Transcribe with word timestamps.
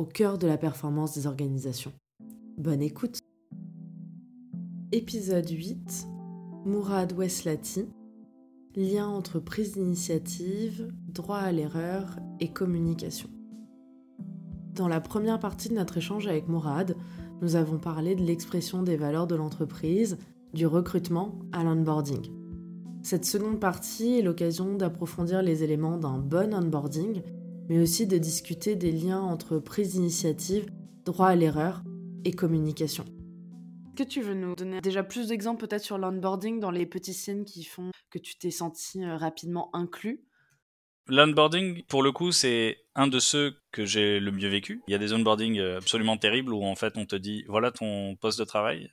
au 0.00 0.06
cœur 0.06 0.38
de 0.38 0.46
la 0.46 0.56
performance 0.56 1.14
des 1.14 1.26
organisations. 1.26 1.92
Bonne 2.56 2.80
écoute 2.80 3.18
Épisode 4.92 5.50
8 5.50 6.06
Mourad 6.64 7.12
Weslati 7.12 7.86
Lien 8.74 9.08
entre 9.08 9.40
prise 9.40 9.74
d'initiative, 9.74 10.90
droit 11.06 11.36
à 11.36 11.52
l'erreur 11.52 12.16
et 12.38 12.48
communication. 12.48 13.28
Dans 14.74 14.88
la 14.88 15.02
première 15.02 15.38
partie 15.38 15.68
de 15.68 15.74
notre 15.74 15.98
échange 15.98 16.26
avec 16.26 16.48
Mourad, 16.48 16.96
nous 17.42 17.54
avons 17.56 17.78
parlé 17.78 18.14
de 18.14 18.22
l'expression 18.22 18.82
des 18.82 18.96
valeurs 18.96 19.26
de 19.26 19.34
l'entreprise, 19.34 20.16
du 20.54 20.66
recrutement 20.66 21.40
à 21.52 21.62
l'onboarding. 21.62 22.26
Cette 23.02 23.26
seconde 23.26 23.60
partie 23.60 24.18
est 24.18 24.22
l'occasion 24.22 24.76
d'approfondir 24.76 25.42
les 25.42 25.62
éléments 25.62 25.98
d'un 25.98 26.16
bon 26.16 26.54
onboarding 26.54 27.20
mais 27.70 27.78
aussi 27.78 28.08
de 28.08 28.18
discuter 28.18 28.74
des 28.74 28.90
liens 28.90 29.20
entre 29.20 29.60
prise 29.60 29.92
d'initiative, 29.92 30.66
droit 31.04 31.28
à 31.28 31.36
l'erreur 31.36 31.84
et 32.24 32.32
communication. 32.32 33.04
Est-ce 33.04 34.04
que 34.04 34.08
tu 34.08 34.22
veux 34.22 34.34
nous 34.34 34.56
donner 34.56 34.80
déjà 34.80 35.04
plus 35.04 35.28
d'exemples 35.28 35.68
peut-être 35.68 35.84
sur 35.84 35.96
l'onboarding 35.96 36.58
dans 36.58 36.72
les 36.72 36.84
petits 36.84 37.14
signes 37.14 37.44
qui 37.44 37.62
font 37.62 37.92
que 38.10 38.18
tu 38.18 38.36
t'es 38.36 38.50
senti 38.50 39.04
euh, 39.04 39.16
rapidement 39.16 39.70
inclus? 39.72 40.20
L'onboarding, 41.06 41.84
pour 41.84 42.02
le 42.02 42.10
coup, 42.10 42.32
c'est 42.32 42.78
un 42.96 43.06
de 43.06 43.20
ceux 43.20 43.54
que 43.70 43.84
j'ai 43.84 44.18
le 44.18 44.32
mieux 44.32 44.48
vécu. 44.48 44.82
Il 44.88 44.90
y 44.90 44.96
a 44.96 44.98
des 44.98 45.12
onboardings 45.12 45.60
euh, 45.60 45.78
absolument 45.78 46.16
terribles 46.16 46.52
où 46.52 46.64
en 46.64 46.74
fait 46.74 46.94
on 46.96 47.06
te 47.06 47.14
dit 47.14 47.44
voilà 47.46 47.70
ton 47.70 48.16
poste 48.16 48.40
de 48.40 48.44
travail, 48.44 48.90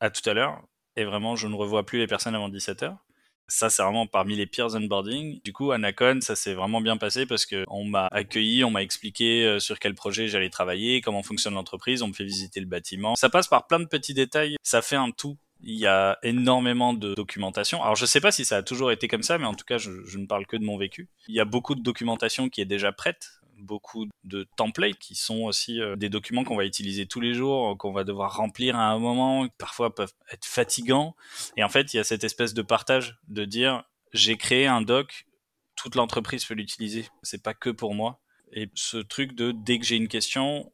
à 0.00 0.10
tout 0.10 0.28
à 0.28 0.34
l'heure, 0.34 0.66
et 0.96 1.04
vraiment 1.04 1.36
je 1.36 1.46
ne 1.46 1.54
revois 1.54 1.86
plus 1.86 2.00
les 2.00 2.08
personnes 2.08 2.34
avant 2.34 2.48
17 2.48 2.82
heures. 2.82 2.98
Ça, 3.48 3.70
c'est 3.70 3.82
vraiment 3.82 4.06
parmi 4.06 4.36
les 4.36 4.46
pires 4.46 4.74
onboarding. 4.74 5.40
Du 5.42 5.52
coup, 5.52 5.72
à 5.72 5.78
Nacon, 5.78 6.20
ça 6.20 6.36
s'est 6.36 6.54
vraiment 6.54 6.80
bien 6.80 6.96
passé 6.98 7.24
parce 7.24 7.46
que 7.46 7.64
on 7.68 7.84
m'a 7.84 8.06
accueilli, 8.12 8.62
on 8.62 8.70
m'a 8.70 8.82
expliqué 8.82 9.44
euh, 9.44 9.58
sur 9.58 9.78
quel 9.78 9.94
projet 9.94 10.28
j'allais 10.28 10.50
travailler, 10.50 11.00
comment 11.00 11.22
fonctionne 11.22 11.54
l'entreprise, 11.54 12.02
on 12.02 12.08
me 12.08 12.12
fait 12.12 12.24
visiter 12.24 12.60
le 12.60 12.66
bâtiment. 12.66 13.16
Ça 13.16 13.30
passe 13.30 13.48
par 13.48 13.66
plein 13.66 13.80
de 13.80 13.86
petits 13.86 14.14
détails. 14.14 14.56
Ça 14.62 14.82
fait 14.82 14.96
un 14.96 15.10
tout 15.10 15.38
il 15.60 15.74
y 15.74 15.86
a 15.86 16.18
énormément 16.22 16.92
de 16.92 17.14
documentation. 17.14 17.82
Alors 17.82 17.96
je 17.96 18.06
sais 18.06 18.20
pas 18.20 18.30
si 18.30 18.44
ça 18.44 18.58
a 18.58 18.62
toujours 18.62 18.92
été 18.92 19.08
comme 19.08 19.22
ça, 19.22 19.38
mais 19.38 19.46
en 19.46 19.54
tout 19.54 19.64
cas 19.64 19.78
je, 19.78 19.90
ne 19.90 20.26
parle 20.26 20.46
que 20.46 20.56
de 20.56 20.64
mon 20.64 20.76
vécu. 20.76 21.08
Il 21.26 21.34
y 21.34 21.40
a 21.40 21.44
beaucoup 21.44 21.74
de 21.74 21.82
documentation 21.82 22.48
qui 22.48 22.60
est 22.60 22.66
déjà 22.66 22.92
prête 22.92 23.40
beaucoup 23.58 24.06
de 24.24 24.46
templates 24.56 24.98
qui 24.98 25.14
sont 25.14 25.42
aussi 25.42 25.80
euh, 25.80 25.96
des 25.96 26.08
documents 26.08 26.44
qu'on 26.44 26.56
va 26.56 26.64
utiliser 26.64 27.06
tous 27.06 27.20
les 27.20 27.34
jours, 27.34 27.76
qu'on 27.78 27.92
va 27.92 28.04
devoir 28.04 28.36
remplir 28.36 28.76
à 28.76 28.90
un 28.90 28.98
moment, 28.98 29.46
qui 29.46 29.54
parfois 29.58 29.94
peuvent 29.94 30.12
être 30.30 30.44
fatigants. 30.44 31.14
Et 31.56 31.64
en 31.64 31.68
fait, 31.68 31.92
il 31.92 31.98
y 31.98 32.00
a 32.00 32.04
cette 32.04 32.24
espèce 32.24 32.54
de 32.54 32.62
partage 32.62 33.18
de 33.28 33.44
dire 33.44 33.84
j'ai 34.12 34.36
créé 34.36 34.66
un 34.66 34.80
doc, 34.80 35.26
toute 35.76 35.94
l'entreprise 35.94 36.44
peut 36.44 36.54
l'utiliser. 36.54 37.06
C'est 37.22 37.42
pas 37.42 37.54
que 37.54 37.70
pour 37.70 37.94
moi. 37.94 38.20
Et 38.52 38.70
ce 38.74 38.96
truc 38.96 39.34
de 39.34 39.52
dès 39.52 39.78
que 39.78 39.84
j'ai 39.84 39.96
une 39.96 40.08
question, 40.08 40.72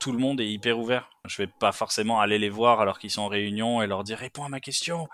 tout 0.00 0.12
le 0.12 0.18
monde 0.18 0.40
est 0.40 0.50
hyper 0.50 0.78
ouvert. 0.78 1.10
Je 1.26 1.42
vais 1.42 1.46
pas 1.60 1.72
forcément 1.72 2.20
aller 2.20 2.38
les 2.38 2.48
voir 2.48 2.80
alors 2.80 2.98
qu'ils 2.98 3.10
sont 3.10 3.22
en 3.22 3.28
réunion 3.28 3.82
et 3.82 3.86
leur 3.86 4.04
dire 4.04 4.18
réponds 4.18 4.44
à 4.44 4.48
ma 4.48 4.60
question. 4.60 5.08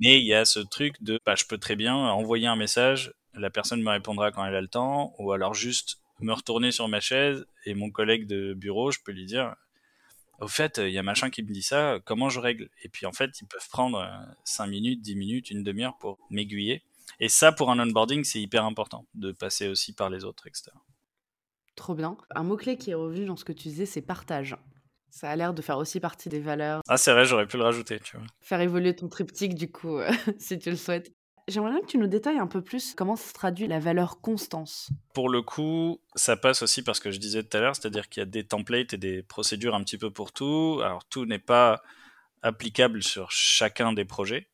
Mais 0.00 0.18
il 0.20 0.26
y 0.26 0.34
a 0.34 0.44
ce 0.44 0.60
truc 0.60 1.02
de 1.02 1.20
bah, 1.24 1.34
je 1.36 1.44
peux 1.44 1.58
très 1.58 1.76
bien 1.76 1.94
envoyer 1.94 2.46
un 2.46 2.56
message, 2.56 3.14
la 3.34 3.50
personne 3.50 3.82
me 3.82 3.90
répondra 3.90 4.30
quand 4.30 4.44
elle 4.44 4.54
a 4.54 4.60
le 4.60 4.68
temps, 4.68 5.14
ou 5.18 5.32
alors 5.32 5.54
juste 5.54 5.98
me 6.20 6.32
retourner 6.32 6.72
sur 6.72 6.88
ma 6.88 7.00
chaise 7.00 7.46
et 7.64 7.74
mon 7.74 7.90
collègue 7.90 8.26
de 8.26 8.54
bureau, 8.54 8.90
je 8.90 8.98
peux 9.04 9.12
lui 9.12 9.26
dire 9.26 9.54
au 10.40 10.48
fait, 10.48 10.78
il 10.78 10.90
y 10.90 10.98
a 10.98 11.02
machin 11.02 11.30
qui 11.30 11.42
me 11.42 11.52
dit 11.52 11.62
ça, 11.62 11.98
comment 12.04 12.28
je 12.28 12.40
règle? 12.40 12.68
Et 12.82 12.88
puis 12.88 13.06
en 13.06 13.12
fait, 13.12 13.40
ils 13.40 13.46
peuvent 13.46 13.68
prendre 13.70 14.06
5 14.44 14.64
euh, 14.64 14.70
minutes, 14.70 15.00
10 15.00 15.16
minutes, 15.16 15.50
une 15.50 15.62
demi-heure 15.62 15.96
pour 15.98 16.18
m'aiguiller. 16.30 16.82
Et 17.20 17.28
ça, 17.28 17.52
pour 17.52 17.70
un 17.70 17.78
onboarding, 17.78 18.24
c'est 18.24 18.40
hyper 18.40 18.64
important 18.64 19.06
de 19.14 19.32
passer 19.32 19.68
aussi 19.68 19.94
par 19.94 20.10
les 20.10 20.24
autres, 20.24 20.46
etc. 20.46 20.70
Trop 21.74 21.94
bien. 21.94 22.16
Un 22.34 22.42
mot-clé 22.42 22.76
qui 22.76 22.90
est 22.90 22.94
revenu 22.94 23.26
dans 23.26 23.36
ce 23.36 23.44
que 23.44 23.52
tu 23.52 23.68
disais, 23.68 23.86
c'est 23.86 24.02
partage. 24.02 24.56
Ça 25.10 25.30
a 25.30 25.36
l'air 25.36 25.54
de 25.54 25.62
faire 25.62 25.78
aussi 25.78 26.00
partie 26.00 26.28
des 26.28 26.40
valeurs. 26.40 26.82
Ah, 26.88 26.98
c'est 26.98 27.12
vrai, 27.12 27.24
j'aurais 27.24 27.46
pu 27.46 27.56
le 27.56 27.62
rajouter, 27.62 28.00
tu 28.00 28.16
vois. 28.16 28.26
Faire 28.40 28.60
évoluer 28.60 28.94
ton 28.94 29.08
triptyque, 29.08 29.54
du 29.54 29.70
coup, 29.70 29.98
si 30.38 30.58
tu 30.58 30.68
le 30.68 30.76
souhaites. 30.76 31.15
J'aimerais 31.48 31.70
bien 31.70 31.80
que 31.80 31.86
tu 31.86 31.98
nous 31.98 32.08
détailles 32.08 32.38
un 32.38 32.48
peu 32.48 32.60
plus 32.60 32.94
comment 32.94 33.14
se 33.14 33.32
traduit 33.32 33.68
la 33.68 33.78
valeur 33.78 34.20
constance. 34.20 34.90
Pour 35.14 35.28
le 35.28 35.42
coup, 35.42 36.00
ça 36.16 36.36
passe 36.36 36.62
aussi 36.62 36.82
parce 36.82 36.98
que 36.98 37.12
je 37.12 37.20
disais 37.20 37.44
tout 37.44 37.56
à 37.56 37.60
l'heure, 37.60 37.76
c'est-à-dire 37.76 38.08
qu'il 38.08 38.20
y 38.20 38.22
a 38.22 38.26
des 38.26 38.44
templates 38.44 38.94
et 38.94 38.96
des 38.96 39.22
procédures 39.22 39.76
un 39.76 39.84
petit 39.84 39.96
peu 39.96 40.10
pour 40.10 40.32
tout. 40.32 40.80
Alors 40.82 41.04
tout 41.04 41.24
n'est 41.24 41.38
pas 41.38 41.82
applicable 42.42 43.04
sur 43.04 43.30
chacun 43.30 43.92
des 43.92 44.04
projets. 44.04 44.48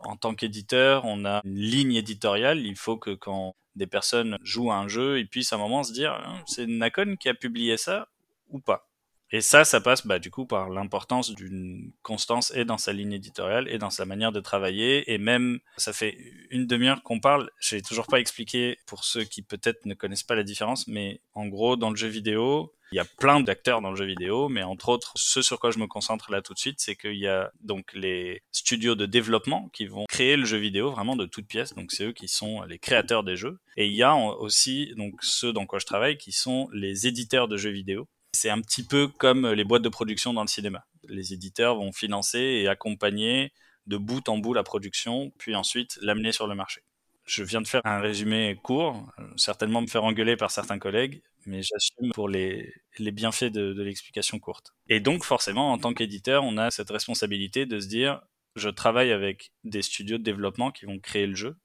En 0.00 0.16
tant 0.16 0.34
qu'éditeur, 0.34 1.04
on 1.04 1.24
a 1.24 1.42
une 1.44 1.58
ligne 1.58 1.94
éditoriale. 1.94 2.58
Il 2.58 2.76
faut 2.76 2.96
que 2.96 3.10
quand 3.10 3.54
des 3.76 3.86
personnes 3.86 4.36
jouent 4.42 4.72
à 4.72 4.76
un 4.78 4.88
jeu, 4.88 5.20
ils 5.20 5.28
puissent 5.28 5.52
à 5.52 5.56
un 5.56 5.60
moment 5.60 5.84
se 5.84 5.92
dire 5.92 6.12
hein, 6.12 6.42
c'est 6.46 6.66
Nacon 6.66 7.14
qui 7.20 7.28
a 7.28 7.34
publié 7.34 7.76
ça 7.76 8.08
ou 8.48 8.58
pas. 8.58 8.89
Et 9.32 9.40
ça, 9.40 9.64
ça 9.64 9.80
passe 9.80 10.06
bah, 10.06 10.18
du 10.18 10.30
coup 10.30 10.44
par 10.44 10.70
l'importance 10.70 11.30
d'une 11.30 11.92
constance 12.02 12.52
et 12.54 12.64
dans 12.64 12.78
sa 12.78 12.92
ligne 12.92 13.12
éditoriale 13.12 13.68
et 13.68 13.78
dans 13.78 13.90
sa 13.90 14.04
manière 14.04 14.32
de 14.32 14.40
travailler. 14.40 15.12
Et 15.12 15.18
même, 15.18 15.60
ça 15.76 15.92
fait 15.92 16.18
une 16.50 16.66
demi-heure 16.66 17.02
qu'on 17.02 17.20
parle. 17.20 17.50
J'ai 17.60 17.80
toujours 17.80 18.06
pas 18.06 18.18
expliqué 18.18 18.78
pour 18.86 19.04
ceux 19.04 19.24
qui 19.24 19.42
peut-être 19.42 19.86
ne 19.86 19.94
connaissent 19.94 20.24
pas 20.24 20.34
la 20.34 20.42
différence, 20.42 20.88
mais 20.88 21.20
en 21.34 21.46
gros, 21.46 21.76
dans 21.76 21.90
le 21.90 21.96
jeu 21.96 22.08
vidéo, 22.08 22.74
il 22.92 22.96
y 22.96 22.98
a 22.98 23.04
plein 23.04 23.38
d'acteurs 23.38 23.80
dans 23.80 23.90
le 23.90 23.96
jeu 23.96 24.04
vidéo, 24.04 24.48
mais 24.48 24.64
entre 24.64 24.88
autres, 24.88 25.12
ce 25.14 25.42
sur 25.42 25.60
quoi 25.60 25.70
je 25.70 25.78
me 25.78 25.86
concentre 25.86 26.32
là 26.32 26.42
tout 26.42 26.54
de 26.54 26.58
suite, 26.58 26.80
c'est 26.80 26.96
qu'il 26.96 27.14
y 27.14 27.28
a 27.28 27.52
donc 27.60 27.92
les 27.92 28.42
studios 28.50 28.96
de 28.96 29.06
développement 29.06 29.68
qui 29.72 29.86
vont 29.86 30.06
créer 30.08 30.36
le 30.36 30.44
jeu 30.44 30.58
vidéo 30.58 30.90
vraiment 30.90 31.14
de 31.14 31.26
toutes 31.26 31.46
pièces. 31.46 31.72
Donc 31.74 31.92
c'est 31.92 32.06
eux 32.06 32.12
qui 32.12 32.26
sont 32.26 32.62
les 32.62 32.80
créateurs 32.80 33.22
des 33.22 33.36
jeux. 33.36 33.60
Et 33.76 33.86
il 33.86 33.94
y 33.94 34.02
a 34.02 34.16
aussi 34.16 34.92
donc 34.96 35.14
ceux 35.20 35.52
dans 35.52 35.66
quoi 35.66 35.78
je 35.78 35.86
travaille 35.86 36.18
qui 36.18 36.32
sont 36.32 36.68
les 36.72 37.06
éditeurs 37.06 37.46
de 37.46 37.56
jeux 37.56 37.70
vidéo 37.70 38.08
c'est 38.40 38.48
un 38.48 38.62
petit 38.62 38.82
peu 38.82 39.06
comme 39.06 39.46
les 39.46 39.64
boîtes 39.64 39.82
de 39.82 39.90
production 39.90 40.32
dans 40.32 40.40
le 40.40 40.48
cinéma. 40.48 40.86
Les 41.04 41.34
éditeurs 41.34 41.76
vont 41.76 41.92
financer 41.92 42.38
et 42.38 42.68
accompagner 42.68 43.52
de 43.86 43.98
bout 43.98 44.26
en 44.30 44.38
bout 44.38 44.54
la 44.54 44.62
production, 44.62 45.30
puis 45.36 45.54
ensuite 45.54 45.98
l'amener 46.00 46.32
sur 46.32 46.46
le 46.46 46.54
marché. 46.54 46.80
Je 47.26 47.44
viens 47.44 47.60
de 47.60 47.68
faire 47.68 47.82
un 47.84 48.00
résumé 48.00 48.58
court, 48.62 49.12
certainement 49.36 49.82
me 49.82 49.88
faire 49.88 50.04
engueuler 50.04 50.36
par 50.36 50.50
certains 50.50 50.78
collègues, 50.78 51.22
mais 51.44 51.62
j'assume 51.62 52.12
pour 52.14 52.30
les, 52.30 52.72
bienfaits 52.98 53.52
de, 53.52 53.82
l'explication 53.82 54.38
courte. 54.38 54.72
Et 54.88 55.00
donc 55.00 55.22
forcément, 55.22 55.70
en 55.70 55.76
tant 55.76 55.92
qu'éditeur, 55.92 56.42
on 56.42 56.56
a 56.56 56.70
cette 56.70 56.90
responsabilité 56.90 57.66
de 57.66 57.78
se 57.78 57.88
dire, 57.88 58.22
je 58.56 58.70
travaille 58.70 59.12
avec 59.12 59.52
des 59.64 59.82
studios 59.82 60.16
de 60.16 60.22
développement 60.22 60.70
qui 60.70 60.86
vont 60.86 60.98
créer 60.98 61.26
le 61.26 61.34
jeu, 61.36 61.58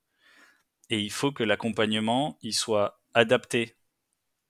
et 0.90 1.00
il 1.00 1.12
faut 1.12 1.32
que 1.32 1.44
l'accompagnement 1.44 2.38
il 2.42 2.54
soit 2.54 3.00
adapté 3.14 3.78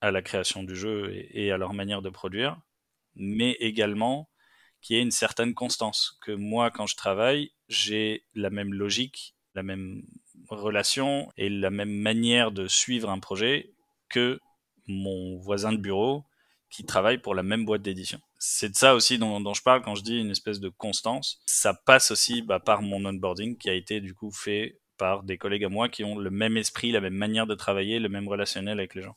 à 0.00 0.10
la 0.10 0.22
création 0.22 0.62
du 0.62 0.76
jeu 0.76 1.10
et, 1.32 1.50
à 1.50 1.56
leur 1.56 1.72
manière 1.72 2.02
de 2.02 2.10
produire, 2.10 2.60
mais 3.14 3.52
également 3.60 4.28
qu'il 4.80 4.96
y 4.96 4.98
ait 4.98 5.02
une 5.02 5.10
certaine 5.10 5.54
constance. 5.54 6.18
Que 6.22 6.32
moi, 6.32 6.70
quand 6.70 6.86
je 6.86 6.96
travaille, 6.96 7.52
j'ai 7.68 8.24
la 8.34 8.50
même 8.50 8.74
logique, 8.74 9.34
la 9.54 9.62
même 9.62 10.02
relation 10.48 11.32
et 11.36 11.48
la 11.48 11.70
même 11.70 11.90
manière 11.90 12.52
de 12.52 12.68
suivre 12.68 13.10
un 13.10 13.18
projet 13.18 13.72
que 14.08 14.38
mon 14.86 15.38
voisin 15.38 15.72
de 15.72 15.78
bureau 15.78 16.24
qui 16.70 16.84
travaille 16.84 17.18
pour 17.18 17.34
la 17.34 17.42
même 17.42 17.64
boîte 17.64 17.82
d'édition. 17.82 18.20
C'est 18.38 18.68
de 18.68 18.76
ça 18.76 18.94
aussi 18.94 19.18
dont, 19.18 19.54
je 19.54 19.62
parle 19.62 19.82
quand 19.82 19.94
je 19.94 20.02
dis 20.02 20.18
une 20.18 20.30
espèce 20.30 20.60
de 20.60 20.68
constance. 20.68 21.40
Ça 21.46 21.74
passe 21.74 22.10
aussi 22.10 22.42
bah, 22.42 22.60
par 22.60 22.82
mon 22.82 23.04
onboarding 23.04 23.56
qui 23.56 23.70
a 23.70 23.74
été 23.74 24.00
du 24.00 24.14
coup 24.14 24.30
fait 24.30 24.78
par 24.98 25.22
des 25.22 25.38
collègues 25.38 25.64
à 25.64 25.68
moi 25.68 25.88
qui 25.88 26.04
ont 26.04 26.18
le 26.18 26.30
même 26.30 26.56
esprit, 26.56 26.92
la 26.92 27.00
même 27.00 27.14
manière 27.14 27.46
de 27.46 27.54
travailler, 27.54 27.98
le 27.98 28.08
même 28.08 28.28
relationnel 28.28 28.78
avec 28.78 28.94
les 28.94 29.02
gens. 29.02 29.16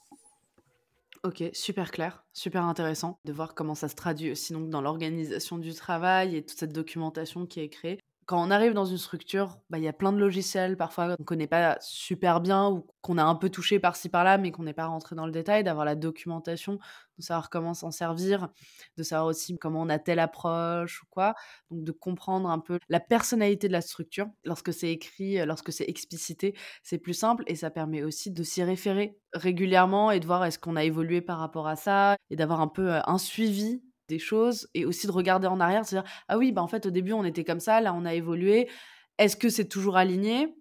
Ok, 1.24 1.44
super 1.54 1.92
clair, 1.92 2.24
super 2.34 2.64
intéressant 2.64 3.20
de 3.26 3.34
voir 3.34 3.54
comment 3.54 3.76
ça 3.76 3.90
se 3.90 3.96
traduit 3.96 4.32
aussi 4.32 4.54
dans 4.54 4.82
l'organisation 4.82 5.58
du 5.58 5.74
travail 5.74 6.36
et 6.38 6.46
toute 6.46 6.58
cette 6.58 6.72
documentation 6.72 7.46
qui 7.46 7.60
est 7.60 7.70
créée. 7.70 8.00
Quand 8.30 8.46
on 8.48 8.52
arrive 8.52 8.74
dans 8.74 8.86
une 8.86 9.00
structure, 9.00 9.58
bah, 9.72 9.80
il 9.80 9.84
y 9.84 9.88
a 9.88 9.94
plein 9.94 10.14
de 10.14 10.20
logiciels 10.20 10.78
parfois 10.78 11.18
qu'on 11.18 11.24
connaît 11.24 11.48
pas 11.48 11.80
super 11.82 12.42
bien 12.42 12.70
ou 12.70 12.86
qu'on 13.02 13.18
a 13.18 13.24
un 13.24 13.34
peu 13.34 13.50
touché 13.50 13.80
par-ci 13.80 14.08
par-là, 14.08 14.38
mais 14.38 14.52
qu'on 14.52 14.62
n'est 14.62 14.74
pas 14.76 14.86
rentré 14.86 15.16
dans 15.16 15.26
le 15.26 15.32
détail, 15.32 15.64
d'avoir 15.64 15.84
la 15.84 15.96
documentation, 15.96 16.78
de 17.18 17.24
savoir 17.24 17.50
comment 17.50 17.74
s'en 17.74 17.90
servir, 17.90 18.50
de 18.98 19.02
savoir 19.02 19.26
aussi 19.26 19.58
comment 19.58 19.82
on 19.82 19.90
a 19.90 19.98
telle 19.98 20.20
approche 20.20 21.02
ou 21.02 21.08
quoi. 21.10 21.34
Donc 21.72 21.84
de 21.84 21.92
comprendre 21.92 22.52
un 22.52 22.60
peu 22.60 22.78
la 22.88 23.00
personnalité 23.00 23.68
de 23.68 23.74
la 23.74 23.82
structure. 23.82 24.28
Lorsque 24.46 24.74
c'est 24.74 24.92
écrit, 24.92 25.44
lorsque 25.44 25.74
c'est 25.74 25.90
explicité, 25.90 26.56
c'est 26.84 27.00
plus 27.00 27.16
simple 27.16 27.44
et 27.48 27.56
ça 27.56 27.72
permet 27.72 28.04
aussi 28.04 28.30
de 28.30 28.44
s'y 28.44 28.62
référer 28.62 29.18
régulièrement 29.34 30.12
et 30.12 30.20
de 30.20 30.28
voir 30.28 30.46
est-ce 30.46 30.60
qu'on 30.60 30.76
a 30.76 30.84
évolué 30.84 31.22
par 31.22 31.40
rapport 31.40 31.68
à 31.68 31.76
ça 31.76 32.16
et 32.30 32.36
d'avoir 32.36 32.62
un 32.62 32.68
peu 32.68 32.92
un 33.04 33.18
suivi 33.18 33.82
des 34.10 34.20
choses 34.20 34.68
et 34.74 34.86
aussi 34.86 35.08
de 35.08 35.12
regarder 35.12 35.48
en 35.48 35.60
arrière, 35.60 35.86
se 35.86 35.96
dire 35.96 36.04
ah 36.28 36.38
oui, 36.38 36.52
bah 36.52 36.62
en 36.62 36.68
fait 36.68 36.86
au 36.86 36.92
début 36.92 37.14
on 37.14 37.24
était 37.24 37.46
comme 37.46 37.60
ça, 37.62 37.82
là 37.82 37.94
on 37.94 38.06
a 38.06 38.14
évolué. 38.14 38.70
Est-ce 39.18 39.38
que 39.38 39.50
c'est 39.50 39.68
toujours 39.68 39.98
aligné 39.98 40.56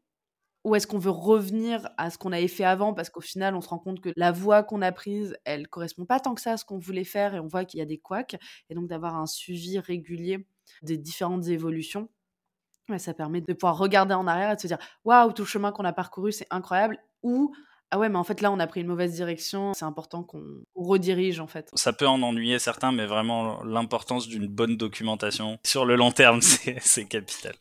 ou 0.64 0.74
est-ce 0.74 0.86
qu'on 0.86 0.98
veut 0.98 1.10
revenir 1.10 1.88
à 1.98 2.10
ce 2.10 2.18
qu'on 2.18 2.32
avait 2.32 2.48
fait 2.48 2.64
avant? 2.64 2.94
Parce 2.94 3.10
qu'au 3.10 3.20
final 3.20 3.54
on 3.56 3.60
se 3.60 3.68
rend 3.68 3.78
compte 3.78 4.00
que 4.00 4.10
la 4.16 4.32
voie 4.32 4.62
qu'on 4.62 4.82
a 4.82 4.92
prise, 4.92 5.36
elle 5.44 5.68
correspond 5.68 6.04
pas 6.06 6.20
tant 6.20 6.34
que 6.34 6.40
ça 6.40 6.52
à 6.52 6.56
ce 6.56 6.64
qu'on 6.64 6.78
voulait 6.78 7.04
faire 7.04 7.34
et 7.34 7.40
on 7.40 7.46
voit 7.46 7.64
qu'il 7.64 7.78
y 7.78 7.82
a 7.82 7.86
des 7.86 7.98
couacs 7.98 8.36
et 8.70 8.74
donc 8.74 8.88
d'avoir 8.88 9.16
un 9.16 9.26
suivi 9.26 9.78
régulier 9.78 10.46
des 10.82 10.98
différentes 10.98 11.48
évolutions. 11.48 12.08
ça 12.98 13.14
permet 13.14 13.40
de 13.40 13.52
pouvoir 13.52 13.78
regarder 13.78 14.14
en 14.14 14.26
arrière 14.26 14.52
et 14.52 14.56
de 14.56 14.60
se 14.60 14.66
dire 14.66 14.78
waouh, 15.04 15.32
tout 15.32 15.42
le 15.42 15.48
chemin 15.48 15.72
qu'on 15.72 15.84
a 15.84 15.92
parcouru, 15.92 16.32
c'est 16.32 16.46
incroyable 16.50 16.98
ou 17.22 17.52
ah 17.90 17.98
ouais, 17.98 18.08
mais 18.08 18.18
en 18.18 18.24
fait 18.24 18.40
là, 18.40 18.52
on 18.52 18.58
a 18.58 18.66
pris 18.66 18.82
une 18.82 18.86
mauvaise 18.86 19.14
direction. 19.14 19.72
C'est 19.74 19.84
important 19.84 20.22
qu'on 20.22 20.42
redirige 20.74 21.40
en 21.40 21.46
fait. 21.46 21.70
Ça 21.74 21.92
peut 21.92 22.06
en 22.06 22.22
ennuyer 22.22 22.58
certains, 22.58 22.92
mais 22.92 23.06
vraiment 23.06 23.62
l'importance 23.64 24.28
d'une 24.28 24.46
bonne 24.46 24.76
documentation 24.76 25.58
sur 25.64 25.86
le 25.86 25.96
long 25.96 26.10
terme, 26.10 26.40
c'est 26.42 27.04
capital. 27.06 27.54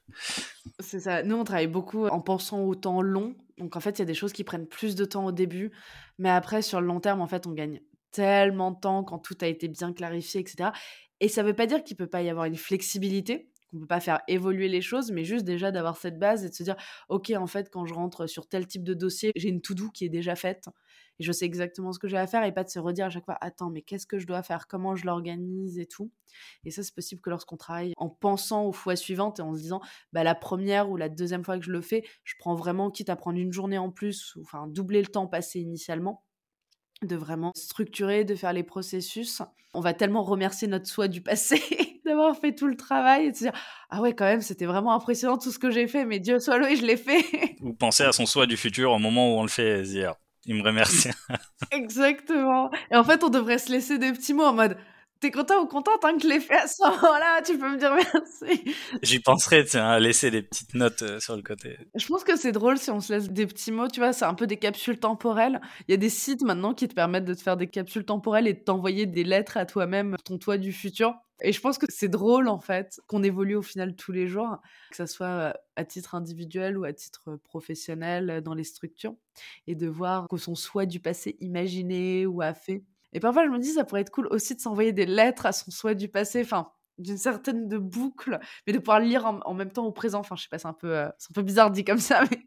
C'est 0.79 0.99
ça. 0.99 1.23
Nous, 1.23 1.35
on 1.35 1.43
travaille 1.43 1.67
beaucoup 1.67 2.07
en 2.07 2.19
pensant 2.19 2.61
au 2.61 2.75
temps 2.75 3.01
long. 3.01 3.35
Donc 3.57 3.75
en 3.75 3.79
fait, 3.79 3.97
il 3.97 3.99
y 3.99 4.01
a 4.03 4.05
des 4.05 4.13
choses 4.13 4.33
qui 4.33 4.43
prennent 4.43 4.67
plus 4.67 4.95
de 4.95 5.05
temps 5.05 5.25
au 5.25 5.31
début, 5.31 5.71
mais 6.17 6.29
après, 6.29 6.61
sur 6.61 6.81
le 6.81 6.87
long 6.87 6.99
terme, 6.99 7.21
en 7.21 7.27
fait, 7.27 7.47
on 7.47 7.53
gagne 7.53 7.79
tellement 8.11 8.71
de 8.71 8.79
temps 8.79 9.03
quand 9.03 9.19
tout 9.19 9.37
a 9.41 9.47
été 9.47 9.67
bien 9.67 9.93
clarifié, 9.93 10.41
etc. 10.41 10.71
Et 11.19 11.29
ça 11.29 11.41
ne 11.41 11.47
veut 11.47 11.55
pas 11.55 11.65
dire 11.67 11.83
qu'il 11.83 11.95
ne 11.95 11.97
peut 11.99 12.09
pas 12.09 12.21
y 12.21 12.29
avoir 12.29 12.45
une 12.45 12.55
flexibilité 12.57 13.49
qu'on 13.69 13.79
peut 13.79 13.87
pas 13.87 13.99
faire 13.99 14.21
évoluer 14.27 14.67
les 14.67 14.81
choses, 14.81 15.11
mais 15.11 15.23
juste 15.23 15.45
déjà 15.45 15.71
d'avoir 15.71 15.97
cette 15.97 16.19
base 16.19 16.45
et 16.45 16.49
de 16.49 16.53
se 16.53 16.63
dire, 16.63 16.75
ok, 17.09 17.31
en 17.35 17.47
fait, 17.47 17.69
quand 17.69 17.85
je 17.85 17.93
rentre 17.93 18.27
sur 18.27 18.47
tel 18.47 18.67
type 18.67 18.83
de 18.83 18.93
dossier, 18.93 19.31
j'ai 19.35 19.49
une 19.49 19.61
to-do 19.61 19.89
qui 19.89 20.05
est 20.05 20.09
déjà 20.09 20.35
faite 20.35 20.67
et 21.19 21.23
je 21.23 21.31
sais 21.31 21.45
exactement 21.45 21.93
ce 21.93 21.99
que 21.99 22.07
j'ai 22.07 22.17
à 22.17 22.27
faire 22.27 22.43
et 22.43 22.53
pas 22.53 22.63
de 22.63 22.69
se 22.69 22.79
redire 22.79 23.07
à 23.07 23.09
chaque 23.09 23.25
fois, 23.25 23.37
attends, 23.41 23.69
mais 23.69 23.81
qu'est-ce 23.81 24.05
que 24.05 24.19
je 24.19 24.27
dois 24.27 24.43
faire, 24.43 24.67
comment 24.67 24.95
je 24.95 25.05
l'organise 25.05 25.79
et 25.79 25.85
tout? 25.85 26.11
Et 26.63 26.71
ça, 26.71 26.83
c'est 26.83 26.93
possible 26.93 27.21
que 27.21 27.29
lorsqu'on 27.29 27.57
travaille 27.57 27.93
en 27.97 28.09
pensant 28.09 28.65
aux 28.65 28.71
fois 28.71 28.95
suivantes 28.95 29.39
et 29.39 29.41
en 29.41 29.55
se 29.55 29.61
disant, 29.61 29.81
bah, 30.13 30.23
la 30.23 30.35
première 30.35 30.89
ou 30.89 30.97
la 30.97 31.09
deuxième 31.09 31.43
fois 31.43 31.57
que 31.57 31.65
je 31.65 31.71
le 31.71 31.81
fais, 31.81 32.03
je 32.23 32.35
prends 32.37 32.55
vraiment, 32.55 32.91
quitte 32.91 33.09
à 33.09 33.15
prendre 33.15 33.39
une 33.39 33.51
journée 33.51 33.77
en 33.77 33.91
plus, 33.91 34.35
ou 34.35 34.41
enfin 34.41 34.67
doubler 34.67 35.01
le 35.01 35.07
temps 35.07 35.27
passé 35.27 35.59
initialement 35.59 36.23
de 37.03 37.15
vraiment 37.15 37.51
structurer, 37.55 38.25
de 38.25 38.35
faire 38.35 38.53
les 38.53 38.63
processus. 38.63 39.41
On 39.73 39.81
va 39.81 39.93
tellement 39.93 40.23
remercier 40.23 40.67
notre 40.67 40.87
soi 40.87 41.07
du 41.07 41.21
passé 41.21 41.61
d'avoir 42.07 42.35
fait 42.35 42.53
tout 42.53 42.67
le 42.67 42.75
travail 42.75 43.25
et 43.25 43.31
de 43.31 43.35
se 43.35 43.43
dire 43.43 43.53
ah 43.89 44.01
ouais 44.01 44.13
quand 44.13 44.25
même 44.25 44.41
c'était 44.41 44.65
vraiment 44.65 44.93
impressionnant 44.93 45.37
tout 45.37 45.51
ce 45.51 45.59
que 45.59 45.69
j'ai 45.69 45.87
fait 45.87 46.05
mais 46.05 46.19
Dieu 46.19 46.39
soit 46.39 46.57
loué 46.57 46.75
je 46.75 46.85
l'ai 46.85 46.97
fait. 46.97 47.23
Ou 47.61 47.73
penser 47.73 48.03
à 48.03 48.11
son 48.11 48.25
soi 48.25 48.47
du 48.47 48.57
futur 48.57 48.91
au 48.91 48.99
moment 48.99 49.35
où 49.35 49.39
on 49.39 49.43
le 49.43 49.49
fait 49.49 49.83
dire 49.83 50.15
il 50.45 50.55
me 50.55 50.63
remercie. 50.63 51.09
Exactement. 51.71 52.71
Et 52.89 52.95
en 52.95 53.03
fait 53.03 53.23
on 53.23 53.29
devrait 53.29 53.57
se 53.57 53.71
laisser 53.71 53.97
des 53.97 54.11
petits 54.13 54.33
mots 54.33 54.45
en 54.45 54.53
mode 54.53 54.77
T'es 55.19 55.31
content 55.31 55.61
ou 55.61 55.67
contente 55.67 56.03
hein, 56.03 56.15
que 56.15 56.23
je 56.23 56.27
l'ai 56.27 56.39
fait 56.39 56.57
à 56.57 56.67
ce 56.67 56.83
moment-là 56.83 57.41
Tu 57.41 57.57
peux 57.57 57.69
me 57.69 57.77
dire 57.77 57.93
merci. 57.93 58.75
J'y 59.01 59.19
penserai, 59.19 59.65
tu 59.65 59.77
à 59.77 59.99
laisser 59.99 60.29
des 60.31 60.43
petites 60.43 60.75
notes 60.75 61.01
euh, 61.01 61.19
sur 61.19 61.35
le 61.35 61.41
côté. 61.41 61.77
Je 61.95 62.07
pense 62.07 62.23
que 62.23 62.35
c'est 62.35 62.51
drôle 62.51 62.77
si 62.77 62.91
on 62.91 62.99
se 62.99 63.13
laisse 63.13 63.29
des 63.29 63.47
petits 63.47 63.71
mots, 63.71 63.87
tu 63.87 63.99
vois, 63.99 64.13
c'est 64.13 64.25
un 64.25 64.33
peu 64.33 64.47
des 64.47 64.57
capsules 64.57 64.99
temporelles. 64.99 65.59
Il 65.87 65.91
y 65.91 65.93
a 65.93 65.97
des 65.97 66.09
sites 66.09 66.43
maintenant 66.43 66.73
qui 66.73 66.87
te 66.87 66.93
permettent 66.93 67.25
de 67.25 67.33
te 67.33 67.41
faire 67.41 67.57
des 67.57 67.67
capsules 67.67 68.05
temporelles 68.05 68.47
et 68.47 68.53
de 68.53 68.59
t'envoyer 68.59 69.05
des 69.05 69.23
lettres 69.23 69.57
à 69.57 69.65
toi-même, 69.65 70.15
ton 70.23 70.37
toi 70.37 70.57
du 70.57 70.71
futur. 70.71 71.15
Et 71.41 71.51
je 71.51 71.61
pense 71.61 71.77
que 71.77 71.85
c'est 71.89 72.07
drôle 72.07 72.47
en 72.47 72.59
fait 72.59 72.99
qu'on 73.07 73.21
évolue 73.21 73.55
au 73.55 73.61
final 73.61 73.95
tous 73.95 74.11
les 74.11 74.27
jours, 74.27 74.57
que 74.89 74.97
ce 74.97 75.05
soit 75.05 75.27
euh, 75.27 75.53
à 75.75 75.85
titre 75.85 76.15
individuel 76.15 76.77
ou 76.77 76.83
à 76.83 76.93
titre 76.93 77.37
professionnel 77.43 78.29
euh, 78.29 78.41
dans 78.41 78.55
les 78.55 78.63
structures, 78.63 79.15
et 79.67 79.75
de 79.75 79.87
voir 79.87 80.27
que 80.27 80.37
son 80.37 80.55
soi 80.55 80.85
du 80.85 80.99
passé 80.99 81.37
imaginé 81.39 82.25
ou 82.25 82.41
a 82.41 82.53
fait. 82.53 82.83
Et 83.17 83.19
parfois 83.19 83.45
je 83.45 83.49
me 83.49 83.57
dis 83.57 83.71
ça 83.71 83.83
pourrait 83.83 84.01
être 84.01 84.11
cool 84.11 84.27
aussi 84.27 84.53
de 84.53 84.61
s'envoyer 84.61 84.93
des 84.93 85.07
lettres 85.07 85.47
à 85.47 85.51
son 85.51 85.71
soi 85.71 85.95
du 85.95 86.07
passé, 86.07 86.41
enfin 86.43 86.71
d'une 86.99 87.17
certaine 87.17 87.67
de 87.67 87.79
boucle, 87.79 88.37
mais 88.67 88.73
de 88.73 88.77
pouvoir 88.77 88.99
lire 88.99 89.25
en, 89.25 89.53
même 89.55 89.71
temps 89.71 89.87
au 89.87 89.91
présent. 89.91 90.19
Enfin 90.19 90.35
je 90.35 90.43
sais 90.43 90.49
pas, 90.49 90.59
c'est 90.59 90.67
un 90.67 90.73
peu, 90.73 90.95
euh, 90.95 91.09
c'est 91.17 91.31
un 91.31 91.33
peu 91.33 91.41
bizarre 91.41 91.71
dit 91.71 91.83
comme 91.83 91.97
ça, 91.97 92.23
mais 92.31 92.37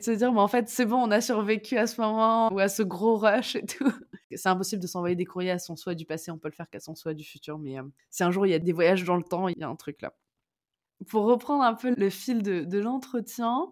se 0.00 0.10
dire, 0.10 0.34
mais 0.34 0.40
en 0.40 0.48
fait, 0.48 0.68
c'est 0.68 0.84
bon, 0.84 0.98
on 0.98 1.10
a 1.10 1.22
survécu 1.22 1.78
à 1.78 1.86
ce 1.86 1.98
moment 1.98 2.52
ou 2.52 2.58
à 2.58 2.68
ce 2.68 2.82
gros 2.82 3.16
rush 3.16 3.56
et 3.56 3.64
tout. 3.64 3.90
C'est 4.30 4.50
impossible 4.50 4.82
de 4.82 4.86
s'envoyer 4.86 5.16
des 5.16 5.24
courriers 5.24 5.52
à 5.52 5.58
son 5.58 5.76
soi 5.76 5.94
du 5.94 6.04
passé, 6.04 6.30
on 6.30 6.36
peut 6.36 6.48
le 6.48 6.54
faire 6.54 6.68
qu'à 6.68 6.80
son 6.80 6.94
soi 6.94 7.14
du 7.14 7.24
futur, 7.24 7.58
mais 7.58 7.78
euh, 7.78 7.82
si 8.10 8.22
un 8.22 8.30
jour 8.30 8.46
il 8.46 8.50
y 8.50 8.54
a 8.54 8.58
des 8.58 8.72
voyages 8.72 9.04
dans 9.04 9.16
le 9.16 9.22
temps, 9.22 9.48
il 9.48 9.56
y 9.56 9.62
a 9.62 9.68
un 9.68 9.76
truc 9.76 10.02
là. 10.02 10.12
Pour 11.08 11.24
reprendre 11.24 11.62
un 11.62 11.72
peu 11.72 11.94
le 11.96 12.10
fil 12.10 12.42
de, 12.42 12.64
de 12.64 12.78
l'entretien, 12.78 13.70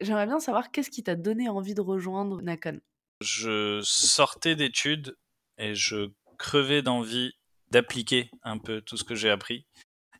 j'aimerais 0.00 0.24
bien 0.24 0.40
savoir 0.40 0.70
qu'est-ce 0.70 0.88
qui 0.88 1.02
t'a 1.02 1.14
donné 1.14 1.50
envie 1.50 1.74
de 1.74 1.82
rejoindre 1.82 2.40
Nakon? 2.40 2.80
Je 3.20 3.80
sortais 3.82 4.56
d'études 4.56 5.18
et 5.58 5.74
je 5.74 6.10
crevais 6.38 6.82
d'envie 6.82 7.32
d'appliquer 7.70 8.30
un 8.42 8.58
peu 8.58 8.80
tout 8.80 8.96
ce 8.96 9.04
que 9.04 9.14
j'ai 9.14 9.30
appris 9.30 9.66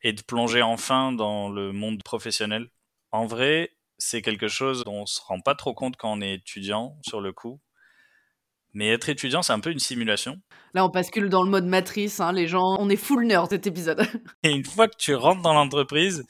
et 0.02 0.12
de 0.12 0.23
plonger 0.23 0.62
enfin 0.62 1.12
dans 1.12 1.49
le 1.49 1.73
monde 1.73 2.02
professionnel. 2.02 2.69
En 3.11 3.26
vrai, 3.26 3.70
c'est 3.99 4.23
quelque 4.23 4.49
chose 4.49 4.85
dont 4.85 5.02
on 5.02 5.06
se 5.06 5.20
rend 5.20 5.40
pas 5.40 5.55
trop 5.55 5.75
compte 5.75 5.96
quand 5.96 6.12
on 6.12 6.20
est 6.20 6.35
étudiant 6.35 6.96
sur 7.02 7.20
le 7.20 7.32
coup. 7.32 7.61
Mais 8.75 8.88
être 8.88 9.08
étudiant, 9.08 9.43
c'est 9.43 9.52
un 9.52 9.61
peu 9.61 9.70
une 9.70 9.79
simulation. 9.79 10.40
Là, 10.75 10.85
on 10.85 10.88
bascule 10.88 11.31
dans 11.31 11.43
le 11.43 11.50
mode 11.50 11.64
matrice, 11.64 12.20
hein, 12.20 12.32
les 12.32 12.46
gens, 12.46 12.76
on 12.79 12.91
est 12.91 12.96
full 12.96 13.26
nerd 13.26 13.49
cet 13.49 13.67
épisode. 13.67 14.02
Et 14.43 14.50
une 14.50 14.64
fois 14.64 14.88
que 14.88 14.96
tu 14.96 15.14
rentres 15.14 15.43
dans 15.43 15.55
l'entreprise, 15.55 16.26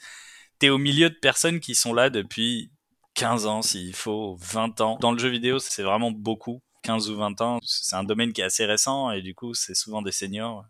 tu 0.59 0.67
es 0.67 0.69
au 0.69 0.77
milieu 0.77 1.09
de 1.09 1.15
personnes 1.15 1.59
qui 1.59 1.75
sont 1.75 1.93
là 1.93 2.09
depuis 2.09 2.71
15 3.15 3.45
ans, 3.45 3.61
s'il 3.61 3.93
faut, 3.93 4.37
20 4.39 4.81
ans. 4.81 4.97
Dans 5.01 5.11
le 5.11 5.19
jeu 5.19 5.29
vidéo, 5.29 5.59
c'est 5.59 5.83
vraiment 5.83 6.11
beaucoup, 6.11 6.61
15 6.83 7.09
ou 7.09 7.17
20 7.17 7.41
ans. 7.41 7.59
C'est 7.63 7.95
un 7.95 8.03
domaine 8.03 8.33
qui 8.33 8.41
est 8.41 8.45
assez 8.45 8.65
récent 8.65 9.11
et 9.11 9.21
du 9.21 9.35
coup, 9.35 9.53
c'est 9.53 9.75
souvent 9.75 10.01
des 10.01 10.11
seniors. 10.11 10.65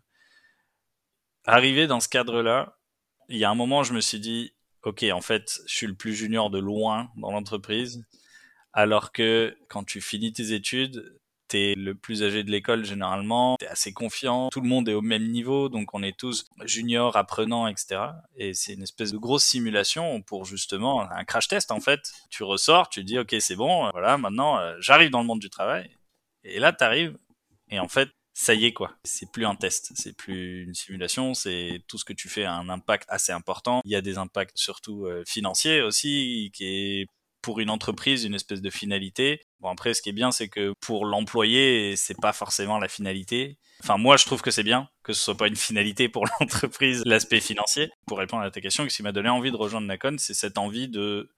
Arrivé 1.44 1.86
dans 1.86 2.00
ce 2.00 2.08
cadre-là, 2.08 2.76
il 3.28 3.38
y 3.38 3.44
a 3.44 3.50
un 3.50 3.54
moment, 3.54 3.82
je 3.82 3.94
me 3.94 4.00
suis 4.00 4.20
dit, 4.20 4.52
ok, 4.82 5.04
en 5.12 5.20
fait, 5.20 5.60
je 5.66 5.74
suis 5.74 5.86
le 5.86 5.94
plus 5.94 6.14
junior 6.14 6.50
de 6.50 6.58
loin 6.58 7.10
dans 7.16 7.30
l'entreprise, 7.30 8.04
alors 8.72 9.12
que 9.12 9.56
quand 9.68 9.84
tu 9.84 10.00
finis 10.00 10.32
tes 10.32 10.52
études, 10.52 11.20
t'es 11.50 11.74
le 11.76 11.96
plus 11.96 12.22
âgé 12.22 12.44
de 12.44 12.50
l'école 12.50 12.84
généralement, 12.84 13.56
t'es 13.58 13.66
assez 13.66 13.92
confiant, 13.92 14.50
tout 14.50 14.60
le 14.60 14.68
monde 14.68 14.88
est 14.88 14.94
au 14.94 15.02
même 15.02 15.26
niveau, 15.28 15.68
donc 15.68 15.94
on 15.94 16.02
est 16.02 16.16
tous 16.16 16.48
juniors, 16.64 17.16
apprenants, 17.16 17.66
etc. 17.66 18.02
Et 18.36 18.54
c'est 18.54 18.74
une 18.74 18.84
espèce 18.84 19.12
de 19.12 19.18
grosse 19.18 19.44
simulation 19.44 20.22
pour 20.22 20.44
justement 20.44 21.10
un 21.10 21.24
crash 21.24 21.48
test 21.48 21.72
en 21.72 21.80
fait. 21.80 22.12
Tu 22.30 22.44
ressors, 22.44 22.88
tu 22.88 23.02
dis 23.02 23.18
ok 23.18 23.34
c'est 23.40 23.56
bon, 23.56 23.90
voilà 23.90 24.16
maintenant 24.16 24.58
euh, 24.58 24.76
j'arrive 24.78 25.10
dans 25.10 25.20
le 25.20 25.26
monde 25.26 25.40
du 25.40 25.50
travail. 25.50 25.90
Et 26.44 26.58
là 26.58 26.72
t'arrives 26.72 27.16
et 27.68 27.78
en 27.78 27.88
fait 27.88 28.08
ça 28.32 28.54
y 28.54 28.64
est 28.64 28.72
quoi. 28.72 28.92
C'est 29.04 29.30
plus 29.30 29.44
un 29.44 29.54
test, 29.54 29.92
c'est 29.94 30.16
plus 30.16 30.64
une 30.64 30.74
simulation, 30.74 31.34
c'est 31.34 31.82
tout 31.88 31.98
ce 31.98 32.04
que 32.04 32.12
tu 32.12 32.28
fais 32.28 32.44
a 32.44 32.54
un 32.54 32.68
impact 32.68 33.04
assez 33.08 33.32
important. 33.32 33.82
Il 33.84 33.90
y 33.90 33.96
a 33.96 34.00
des 34.00 34.18
impacts 34.18 34.56
surtout 34.56 35.06
euh, 35.06 35.24
financiers 35.26 35.82
aussi, 35.82 36.50
qui 36.54 36.64
est 36.64 37.06
pour 37.42 37.60
une 37.60 37.70
entreprise 37.70 38.24
une 38.24 38.34
espèce 38.34 38.60
de 38.60 38.70
finalité. 38.70 39.42
Bon 39.60 39.68
après, 39.70 39.94
ce 39.94 40.02
qui 40.02 40.10
est 40.10 40.14
bien, 40.14 40.30
c'est 40.30 40.48
que 40.48 40.72
pour 40.80 41.04
l'employé, 41.06 41.96
c'est 41.96 42.18
pas 42.20 42.32
forcément 42.32 42.78
la 42.78 42.88
finalité. 42.88 43.58
Enfin 43.82 43.96
moi, 43.96 44.16
je 44.16 44.24
trouve 44.24 44.42
que 44.42 44.50
c'est 44.50 44.62
bien 44.62 44.88
que 45.02 45.12
ce 45.12 45.22
soit 45.22 45.36
pas 45.36 45.48
une 45.48 45.56
finalité 45.56 46.08
pour 46.08 46.24
l'entreprise, 46.40 47.02
l'aspect 47.06 47.40
financier. 47.40 47.90
Pour 48.06 48.18
répondre 48.18 48.42
à 48.42 48.50
ta 48.50 48.60
question, 48.60 48.88
ce 48.88 48.96
qui 48.96 49.02
m'a 49.02 49.12
donné 49.12 49.28
envie 49.28 49.50
de 49.50 49.56
rejoindre 49.56 49.86
Nacon, 49.86 50.16
c'est 50.18 50.34
cette 50.34 50.58
envie 50.58 50.88
de 50.88 51.30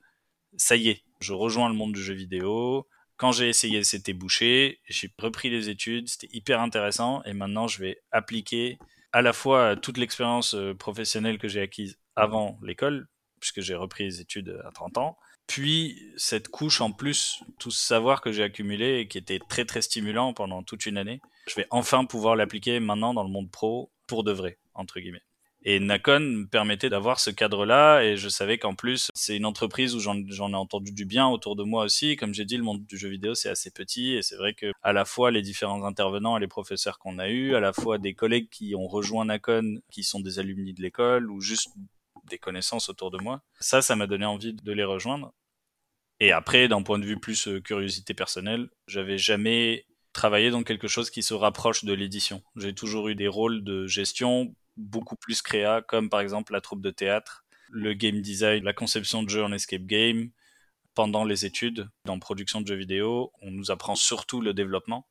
ça 0.57 0.77
y 0.77 0.89
est, 0.89 1.03
je 1.21 1.33
rejoins 1.33 1.69
le 1.69 1.75
monde 1.75 1.93
du 1.93 2.03
jeu 2.03 2.15
vidéo, 2.15 2.87
quand 3.23 3.31
j'ai 3.31 3.49
essayé, 3.49 3.85
c'était 3.85 4.15
bouché. 4.15 4.81
J'ai 4.89 5.09
repris 5.17 5.49
les 5.49 5.69
études, 5.69 6.09
c'était 6.09 6.29
hyper 6.33 6.61
intéressant. 6.61 7.23
Et 7.23 7.35
maintenant, 7.35 7.69
je 7.69 7.79
vais 7.79 8.03
appliquer 8.11 8.81
à 9.13 9.23
la 9.23 9.33
fois 9.33 9.77
toute 9.77 9.97
l'expérience 9.97 10.55
euh, 10.55 10.75
professionnelle 10.75 11.39
que 11.39 11.47
j'ai 11.47 11.61
acquise 11.61 12.01
avant 12.17 12.59
l'école, 12.65 13.07
puisque 13.39 13.61
j'ai 13.61 13.77
repris 13.77 14.03
les 14.03 14.21
études 14.21 14.61
à 14.67 14.73
30 14.73 14.99
ans. 14.99 15.17
Puis 15.47 16.03
cette 16.17 16.49
couche 16.49 16.81
en 16.81 16.91
plus, 16.91 17.45
tout 17.61 17.71
ce 17.71 17.87
savoir 17.87 18.23
que 18.23 18.33
j'ai 18.33 18.43
accumulé 18.43 18.99
et 18.99 19.07
qui 19.07 19.19
était 19.19 19.39
très 19.49 19.65
très 19.65 19.83
stimulant 19.83 20.35
pendant 20.35 20.65
toute 20.65 20.85
une 20.87 20.99
année, 20.99 21.21
je 21.47 21.55
vais 21.55 21.69
enfin 21.71 22.05
pouvoir 22.05 22.35
l'appliquer 22.35 22.81
maintenant 22.81 23.15
dans 23.15 23.23
le 23.23 23.31
monde 23.31 23.53
pro 23.53 23.93
pour 24.09 24.25
de 24.25 24.33
vrai, 24.33 24.59
entre 24.75 24.99
guillemets. 24.99 25.23
Et 25.65 25.79
Nakon 25.79 26.21
me 26.21 26.47
permettait 26.47 26.89
d'avoir 26.89 27.21
ce 27.21 27.31
cadre-là 27.31 28.03
et 28.03 28.17
je 28.17 28.29
savais 28.29 28.59
qu'en 28.59 28.75
plus 28.75 29.11
c'est 29.15 29.37
une 29.37 29.47
entreprise 29.47 29.95
où 29.95 30.01
j'en 30.01 30.53
ai 30.53 30.57
entendu 30.57 30.91
du 30.91 31.05
bien 31.05 31.29
autour 31.29 31.55
de 31.55 31.63
moi 31.63 31.85
aussi. 31.85 32.17
Comme 32.17 32.35
j'ai 32.35 32.45
dit, 32.45 32.57
le 32.57 32.65
monde 32.65 32.85
du 32.85 32.97
jeu 32.97 33.09
vidéo 33.09 33.35
c'est 33.35 33.49
assez 33.49 33.71
petit 33.71 34.15
et 34.15 34.23
c'est 34.23 34.37
vrai 34.37 34.55
que 34.55 34.73
à 34.83 34.93
la 34.93 35.05
fois 35.05 35.31
les 35.31 35.43
différents 35.43 35.85
intervenants 35.85 36.37
et 36.37 36.41
les 36.41 36.49
professeurs 36.49 36.99
qu'on 36.99 37.19
a 37.19 37.29
eus, 37.29 37.55
à 37.55 37.61
la 37.61 37.73
fois 37.73 37.99
des 37.99 38.15
collègues 38.15 38.49
qui 38.51 38.75
ont 38.75 38.89
rejoint 38.89 39.25
Nakon, 39.25 39.81
qui 39.91 40.03
sont 40.03 40.21
des 40.21 40.41
alumni 40.41 40.73
de 40.73 40.83
l'école 40.83 41.31
ou 41.31 41.41
juste 41.41 41.69
des 42.29 42.39
connaissances 42.39 42.89
autour 42.89 43.11
de 43.11 43.19
moi. 43.19 43.43
Ça, 43.61 43.83
ça 43.83 43.97
m'a 43.97 44.07
donné 44.07 44.25
envie 44.25 44.55
de 44.55 44.73
les 44.73 44.85
rejoindre. 44.85 45.33
Et 46.21 46.33
après, 46.33 46.69
d'un 46.69 46.83
point 46.83 46.99
de 46.99 47.05
vue 47.05 47.19
plus 47.19 47.49
euh, 47.49 47.61
curiosité 47.61 48.15
personnelle, 48.15 48.69
j'avais 48.87 49.19
jamais 49.19 49.87
travaillé 50.13 50.51
dans 50.51 50.63
quelque 50.63 50.89
chose 50.89 51.11
qui 51.11 51.23
se 51.23 51.35
rapproche 51.35 51.85
de 51.85 51.93
l'édition. 51.93 52.43
J'ai 52.57 52.75
toujours 52.75 53.09
eu 53.09 53.15
des 53.15 53.29
rôles 53.29 53.65
de 53.65 53.87
gestion 53.87 54.55
beaucoup 54.77 55.17
plus 55.17 55.43
créa, 55.43 55.83
comme 55.83 56.09
par 56.09 56.21
exemple 56.21 56.53
la 56.53 56.61
troupe 56.61 56.83
de 56.83 56.91
théâtre, 56.91 57.45
le 57.71 57.95
game 57.95 58.21
design, 58.21 58.65
la 58.65 58.73
conception 58.73 59.23
de 59.23 59.29
jeux 59.29 59.45
en 59.45 59.53
escape 59.53 59.83
game. 59.83 60.31
Pendant 60.95 61.25
les 61.25 61.47
études 61.47 61.89
en 62.07 62.19
production 62.19 62.61
de 62.61 62.67
jeux 62.67 62.77
vidéo, 62.77 63.33
on 63.41 63.51
nous 63.51 63.71
apprend 63.71 63.95
surtout 63.95 64.43
le 64.43 64.53
développement. 64.53 65.07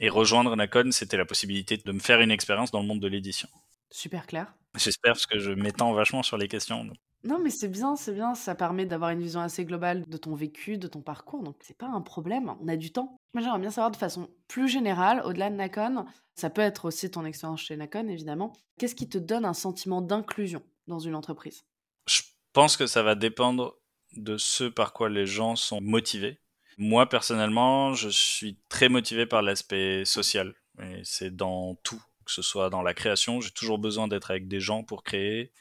Et 0.00 0.10
rejoindre 0.10 0.54
Nacon, 0.54 0.90
c'était 0.92 1.16
la 1.16 1.24
possibilité 1.24 1.78
de 1.78 1.92
me 1.92 1.98
faire 1.98 2.20
une 2.20 2.30
expérience 2.30 2.70
dans 2.70 2.80
le 2.80 2.86
monde 2.86 3.00
de 3.00 3.08
l'édition. 3.08 3.48
Super 3.90 4.26
clair. 4.26 4.52
J'espère 4.74 5.12
parce 5.12 5.24
que 5.24 5.38
je 5.38 5.52
m'étends 5.52 5.94
vachement 5.94 6.22
sur 6.22 6.36
les 6.36 6.48
questions. 6.48 6.86
Non, 7.26 7.40
mais 7.40 7.50
c'est 7.50 7.68
bien, 7.68 7.96
c'est 7.96 8.12
bien. 8.12 8.34
Ça 8.34 8.54
permet 8.54 8.86
d'avoir 8.86 9.10
une 9.10 9.20
vision 9.20 9.40
assez 9.40 9.64
globale 9.64 10.04
de 10.06 10.16
ton 10.16 10.34
vécu, 10.34 10.78
de 10.78 10.86
ton 10.86 11.00
parcours. 11.00 11.42
Donc, 11.42 11.56
c'est 11.60 11.76
pas 11.76 11.88
un 11.88 12.00
problème. 12.00 12.54
On 12.60 12.68
a 12.68 12.76
du 12.76 12.92
temps. 12.92 13.16
Moi, 13.34 13.42
j'aimerais 13.42 13.58
bien 13.58 13.70
savoir 13.70 13.90
de 13.90 13.96
façon 13.96 14.28
plus 14.48 14.68
générale, 14.68 15.22
au-delà 15.24 15.50
de 15.50 15.56
Nacon, 15.56 16.06
ça 16.36 16.50
peut 16.50 16.62
être 16.62 16.84
aussi 16.84 17.10
ton 17.10 17.24
expérience 17.24 17.62
chez 17.62 17.76
Nacon, 17.76 18.08
évidemment. 18.08 18.52
Qu'est-ce 18.78 18.94
qui 18.94 19.08
te 19.08 19.18
donne 19.18 19.44
un 19.44 19.54
sentiment 19.54 20.02
d'inclusion 20.02 20.62
dans 20.86 20.98
une 20.98 21.14
entreprise? 21.14 21.64
Je 22.06 22.22
pense 22.52 22.76
que 22.76 22.86
ça 22.86 23.02
va 23.02 23.14
dépendre 23.14 23.74
de 24.16 24.36
ce 24.36 24.64
par 24.64 24.92
quoi 24.92 25.08
les 25.08 25.26
gens 25.26 25.56
sont 25.56 25.80
motivés. 25.80 26.40
Moi, 26.78 27.08
personnellement, 27.08 27.94
je 27.94 28.08
suis 28.08 28.58
très 28.68 28.88
motivé 28.88 29.26
par 29.26 29.42
l'aspect 29.42 30.04
social. 30.04 30.54
Et 30.80 31.00
c'est 31.04 31.34
dans 31.34 31.74
tout, 31.76 32.02
que 32.24 32.32
ce 32.32 32.42
soit 32.42 32.70
dans 32.70 32.82
la 32.82 32.94
création, 32.94 33.40
j'ai 33.40 33.50
toujours 33.50 33.78
besoin 33.78 34.08
d'être 34.08 34.30
avec 34.30 34.46
des 34.46 34.60
gens 34.60 34.84
pour 34.84 35.02
créer, 35.02 35.52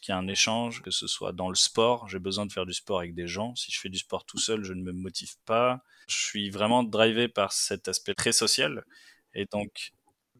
qu'il 0.00 0.14
y 0.14 0.16
ait 0.16 0.20
un 0.20 0.28
échange, 0.28 0.82
que 0.82 0.90
ce 0.90 1.06
soit 1.06 1.32
dans 1.32 1.48
le 1.48 1.54
sport, 1.54 2.08
j'ai 2.08 2.18
besoin 2.18 2.46
de 2.46 2.52
faire 2.52 2.66
du 2.66 2.72
sport 2.72 2.98
avec 2.98 3.14
des 3.14 3.26
gens. 3.26 3.54
Si 3.54 3.70
je 3.72 3.80
fais 3.80 3.88
du 3.88 3.98
sport 3.98 4.24
tout 4.24 4.38
seul, 4.38 4.64
je 4.64 4.72
ne 4.72 4.82
me 4.82 4.92
motive 4.92 5.34
pas. 5.44 5.82
Je 6.08 6.16
suis 6.16 6.50
vraiment 6.50 6.82
drivé 6.82 7.28
par 7.28 7.52
cet 7.52 7.88
aspect 7.88 8.14
très 8.14 8.32
social. 8.32 8.84
Et 9.34 9.46
donc, 9.52 9.92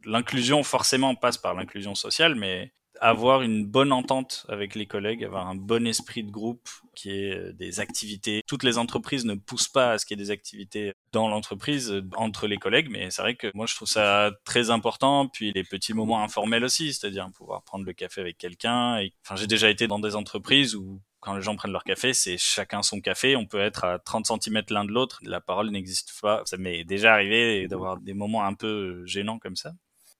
l'inclusion 0.05 0.63
forcément 0.63 1.15
passe 1.15 1.39
par 1.39 1.55
l'inclusion 1.55 1.95
sociale, 1.95 2.35
mais 2.35 2.73
avoir 3.03 3.43
une 3.43 3.67
bonne 3.67 3.93
entente 3.93 4.47
avec 4.49 4.77
les 4.77 4.87
collègues, 4.87 5.25
avoir 5.25 5.49
un 5.49 5.57
bon 5.57 5.87
esprit 5.89 6.23
de 6.23 6.31
groupe, 6.31 6.69
qui 6.95 7.11
est 7.11 7.35
euh, 7.35 7.53
des 7.53 7.81
activités. 7.81 8.43
Toutes 8.47 8.63
les 8.63 8.79
entreprises 8.79 9.25
ne 9.25 9.35
poussent 9.35 9.69
pas 9.69 9.93
à 9.93 9.99
ce 9.99 10.07
qu'il 10.07 10.19
y 10.19 10.23
ait 10.23 10.25
des 10.25 10.31
activités 10.31 10.93
dans 11.11 11.29
l'entreprise 11.29 11.91
euh, 11.91 12.09
entre 12.17 12.47
les 12.47 12.59
collègues, 12.59 12.89
mais 12.91 13.11
c'est 13.11 13.23
vrai 13.23 13.35
que 13.35 13.51
moi 13.55 13.67
je 13.67 13.75
trouve 13.75 13.89
ça 13.89 14.31
très 14.45 14.71
important. 14.71 15.27
Puis 15.27 15.53
les 15.53 15.65
petits 15.65 15.95
moments 15.95 16.23
informels 16.23 16.63
aussi, 16.63 16.95
c'est-à-dire 16.95 17.29
pouvoir 17.35 17.65
prendre 17.65 17.85
le 17.85 17.93
café 17.93 18.21
avec 18.21 18.39
quelqu'un. 18.39 19.05
Enfin, 19.25 19.35
j'ai 19.35 19.49
déjà 19.49 19.69
été 19.69 19.89
dans 19.89 19.99
des 19.99 20.15
entreprises 20.15 20.77
où 20.77 21.01
quand 21.19 21.35
les 21.35 21.43
gens 21.43 21.57
prennent 21.57 21.73
leur 21.73 21.85
café, 21.85 22.15
c'est 22.15 22.39
chacun 22.39 22.83
son 22.83 23.01
café. 23.01 23.35
On 23.35 23.47
peut 23.47 23.61
être 23.61 23.85
à 23.85 23.99
30 23.99 24.27
cm 24.27 24.63
l'un 24.71 24.85
de 24.85 24.93
l'autre. 24.93 25.19
La 25.23 25.41
parole 25.41 25.71
n'existe 25.71 26.13
pas. 26.21 26.43
Ça 26.45 26.57
m'est 26.57 26.85
déjà 26.85 27.15
arrivé 27.15 27.67
d'avoir 27.69 27.99
des 27.99 28.15
moments 28.15 28.45
un 28.45 28.55
peu 28.55 29.05
gênants 29.07 29.39
comme 29.39 29.57
ça 29.57 29.73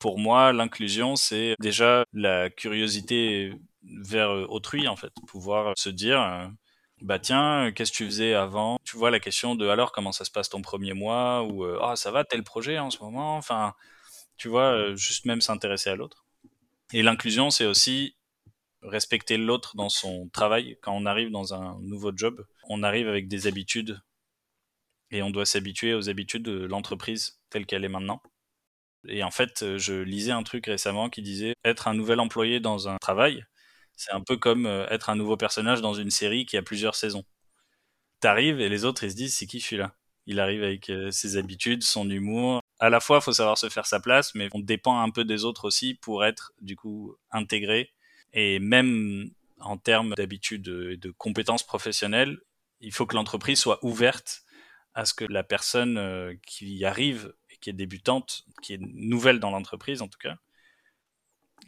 pour 0.03 0.19
moi, 0.19 0.53
l'inclusion, 0.53 1.15
c'est 1.15 1.55
déjà 1.61 2.05
la 2.13 2.51
curiosité 2.51 3.55
vers 3.85 4.31
autrui, 4.51 4.89
en 4.89 4.97
fait. 4.97 5.13
Pouvoir 5.29 5.75
se 5.79 5.91
dire, 5.91 6.21
euh, 6.21 6.49
bah 7.03 7.21
tiens, 7.21 7.71
qu'est-ce 7.71 7.93
que 7.93 7.99
tu 7.99 8.07
faisais 8.07 8.35
avant? 8.35 8.79
Tu 8.83 8.97
vois 8.97 9.13
la 9.13 9.21
question 9.21 9.55
de 9.55 9.69
alors 9.69 9.93
comment 9.93 10.11
ça 10.11 10.25
se 10.25 10.33
passe 10.33 10.49
ton 10.49 10.61
premier 10.61 10.93
mois? 10.93 11.45
Ou 11.45 11.65
euh, 11.65 11.79
ah 11.81 11.95
ça 11.95 12.11
va 12.11 12.25
tel 12.25 12.43
projet 12.43 12.81
en 12.81 12.91
ce 12.91 12.99
moment? 12.99 13.37
Enfin, 13.37 13.75
tu 14.37 14.49
vois, 14.49 14.73
euh, 14.73 14.97
juste 14.97 15.25
même 15.25 15.41
s'intéresser 15.41 15.91
à 15.91 15.95
l'autre. 15.95 16.25
Et 16.93 17.03
l'inclusion, 17.03 17.51
c'est 17.51 17.67
aussi 17.67 18.17
respecter 18.83 19.37
l'autre 19.37 19.77
dans 19.77 19.89
son 19.89 20.29
travail. 20.31 20.79
Quand 20.83 20.95
on 20.95 21.07
arrive 21.07 21.31
dans 21.31 21.55
un 21.55 21.79
nouveau 21.81 22.11
job, 22.13 22.45
on 22.69 22.83
arrive 22.83 23.09
avec 23.09 23.29
des 23.29 23.47
habitudes 23.47 24.03
et 25.13 25.23
on 25.23 25.31
doit 25.31 25.47
s'habituer 25.47 25.95
aux 25.95 26.09
habitudes 26.09 26.43
de 26.43 26.65
l'entreprise 26.65 27.41
telle 27.51 27.67
qu'elle 27.67 27.85
est 27.85 27.89
maintenant. 27.89 28.21
Et 29.09 29.23
en 29.23 29.31
fait, 29.31 29.63
euh, 29.63 29.79
je 29.79 29.95
lisais 29.95 30.33
un 30.33 30.43
truc 30.43 30.67
récemment 30.67 31.11
qui 31.11 31.23
disait 31.23 31.55
être 31.65 31.89
un 31.89 31.95
nouvel 31.95 32.21
employé 32.21 32.61
dans 32.61 32.89
un 32.89 32.97
travail, 32.99 33.45
c'est 33.97 34.13
un 34.13 34.21
peu 34.21 34.37
comme 34.37 34.67
euh, 34.67 34.87
être 34.91 35.11
un 35.11 35.17
nouveau 35.17 35.37
personnage 35.37 35.81
dans 35.81 35.95
une 35.95 36.11
série 36.11 36.47
qui 36.47 36.57
a 36.57 36.63
plusieurs 36.63 36.95
saisons. 36.95 37.25
T'arrives 38.21 38.61
et 38.61 38.69
les 38.69 38.85
autres 38.85 39.05
ils 39.05 39.11
se 39.11 39.17
disent 39.17 39.37
c'est 39.37 39.47
qui 39.47 39.61
celui-là? 39.61 39.95
Il 40.27 40.39
arrive 40.39 40.63
avec 40.63 40.89
euh, 40.89 41.11
ses 41.11 41.37
habitudes, 41.37 41.83
son 41.83 42.09
humour. 42.09 42.61
À 42.79 42.91
la 42.91 43.01
fois, 43.01 43.19
il 43.19 43.23
faut 43.23 43.33
savoir 43.33 43.59
se 43.59 43.69
faire 43.69 43.87
sa 43.87 43.99
place, 43.99 44.35
mais 44.35 44.49
on 44.55 44.61
dépend 44.61 45.01
un 45.01 45.11
peu 45.11 45.25
des 45.25 45.45
autres 45.45 45.65
aussi 45.65 45.95
pour 45.95 46.25
être 46.25 46.53
du 46.61 46.77
coup 46.77 47.17
intégré. 47.33 47.93
Et 48.33 48.61
même 48.61 49.31
en 49.61 49.77
termes 49.79 50.15
d'habitudes 50.15 50.69
et 50.91 50.97
de 50.97 51.11
compétences 51.11 51.65
professionnelles, 51.65 52.39
il 52.81 52.93
faut 52.93 53.07
que 53.07 53.17
l'entreprise 53.17 53.59
soit 53.59 53.85
ouverte 53.85 54.43
à 54.95 55.05
ce 55.05 55.15
que 55.15 55.25
la 55.25 55.43
personne 55.43 56.39
qui 56.47 56.85
arrive 56.85 57.33
qui 57.63 57.71
est 57.71 57.75
débutante, 57.75 58.45
qui 58.61 58.75
est 58.75 58.81
nouvelle 58.81 59.41
dans 59.41 59.51
l'entreprise 59.51 60.03
en 60.03 60.09
tout 60.09 60.19
cas, 60.19 60.37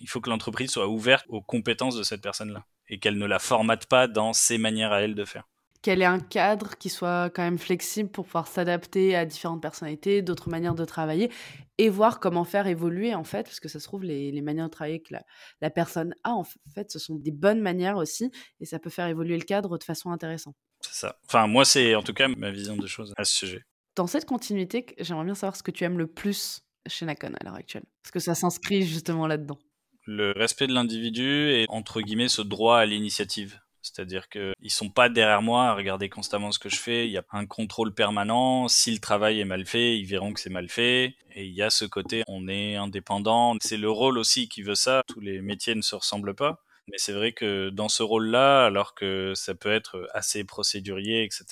il 0.00 0.08
faut 0.08 0.20
que 0.20 0.30
l'entreprise 0.30 0.70
soit 0.70 0.88
ouverte 0.88 1.24
aux 1.28 1.40
compétences 1.40 1.96
de 1.96 2.02
cette 2.02 2.20
personne-là 2.20 2.66
et 2.88 2.98
qu'elle 2.98 3.18
ne 3.18 3.26
la 3.26 3.38
formate 3.38 3.86
pas 3.86 4.08
dans 4.08 4.32
ses 4.32 4.58
manières 4.58 4.92
à 4.92 5.00
elle 5.00 5.14
de 5.14 5.24
faire. 5.24 5.48
Qu'elle 5.82 6.00
ait 6.00 6.06
un 6.06 6.20
cadre 6.20 6.76
qui 6.78 6.88
soit 6.88 7.30
quand 7.30 7.42
même 7.42 7.58
flexible 7.58 8.10
pour 8.10 8.24
pouvoir 8.24 8.46
s'adapter 8.46 9.14
à 9.14 9.26
différentes 9.26 9.60
personnalités, 9.60 10.22
d'autres 10.22 10.48
manières 10.48 10.74
de 10.74 10.84
travailler 10.84 11.30
et 11.76 11.90
voir 11.90 12.20
comment 12.20 12.44
faire 12.44 12.66
évoluer 12.66 13.14
en 13.14 13.24
fait, 13.24 13.44
parce 13.44 13.60
que 13.60 13.68
ça 13.68 13.80
se 13.80 13.84
trouve, 13.84 14.02
les, 14.02 14.32
les 14.32 14.40
manières 14.40 14.66
de 14.66 14.70
travailler 14.70 15.02
que 15.02 15.12
la, 15.12 15.22
la, 15.60 15.70
personne 15.70 16.14
a 16.24 16.30
en 16.30 16.44
fait, 16.74 16.90
ce 16.90 16.98
sont 16.98 17.16
des 17.16 17.32
bonnes 17.32 17.60
manières 17.60 17.98
aussi 17.98 18.30
et 18.60 18.64
ça 18.64 18.78
peut 18.78 18.90
faire 18.90 19.06
évoluer 19.06 19.36
le 19.36 19.44
cadre 19.44 19.76
de 19.76 19.84
façon 19.84 20.10
intéressante. 20.10 20.56
C'est 20.80 20.94
ça. 20.94 21.18
Enfin, 21.26 21.46
moi, 21.46 21.64
c'est 21.64 21.94
en 21.94 22.02
tout 22.02 22.14
cas 22.14 22.28
ma 22.28 22.50
vision 22.50 22.76
des 22.76 22.88
choses 22.88 23.12
à 23.16 23.24
ce 23.24 23.34
sujet. 23.34 23.62
Dans 23.96 24.08
cette 24.08 24.26
continuité, 24.26 24.86
j'aimerais 24.98 25.24
bien 25.24 25.36
savoir 25.36 25.54
ce 25.54 25.62
que 25.62 25.70
tu 25.70 25.84
aimes 25.84 25.98
le 25.98 26.08
plus 26.08 26.62
chez 26.86 27.06
Nakon 27.06 27.32
à 27.38 27.44
l'heure 27.44 27.54
actuelle. 27.54 27.84
Parce 28.02 28.10
que 28.10 28.18
ça 28.18 28.34
s'inscrit 28.34 28.82
justement 28.82 29.28
là-dedans. 29.28 29.58
Le 30.06 30.32
respect 30.32 30.66
de 30.66 30.72
l'individu 30.72 31.50
et 31.50 31.66
entre 31.68 32.00
guillemets 32.00 32.28
ce 32.28 32.42
droit 32.42 32.78
à 32.78 32.86
l'initiative. 32.86 33.60
C'est-à-dire 33.82 34.28
qu'ils 34.28 34.70
sont 34.70 34.90
pas 34.90 35.08
derrière 35.08 35.42
moi 35.42 35.66
à 35.66 35.74
regarder 35.74 36.08
constamment 36.08 36.50
ce 36.50 36.58
que 36.58 36.68
je 36.68 36.76
fais. 36.76 37.06
Il 37.06 37.12
y 37.12 37.18
a 37.18 37.24
un 37.32 37.46
contrôle 37.46 37.94
permanent. 37.94 38.66
Si 38.66 38.90
le 38.90 38.98
travail 38.98 39.40
est 39.40 39.44
mal 39.44 39.64
fait, 39.64 39.96
ils 39.96 40.06
verront 40.06 40.32
que 40.32 40.40
c'est 40.40 40.50
mal 40.50 40.68
fait. 40.68 41.14
Et 41.32 41.44
il 41.44 41.52
y 41.52 41.62
a 41.62 41.70
ce 41.70 41.84
côté, 41.84 42.24
on 42.26 42.48
est 42.48 42.74
indépendant. 42.74 43.56
C'est 43.60 43.76
le 43.76 43.90
rôle 43.90 44.18
aussi 44.18 44.48
qui 44.48 44.62
veut 44.62 44.74
ça. 44.74 45.02
Tous 45.06 45.20
les 45.20 45.40
métiers 45.40 45.74
ne 45.76 45.82
se 45.82 45.94
ressemblent 45.94 46.34
pas. 46.34 46.64
Mais 46.88 46.98
c'est 46.98 47.12
vrai 47.12 47.32
que 47.32 47.70
dans 47.70 47.88
ce 47.88 48.02
rôle-là, 48.02 48.64
alors 48.64 48.94
que 48.94 49.34
ça 49.36 49.54
peut 49.54 49.72
être 49.72 50.08
assez 50.12 50.42
procédurier, 50.44 51.22
etc., 51.22 51.44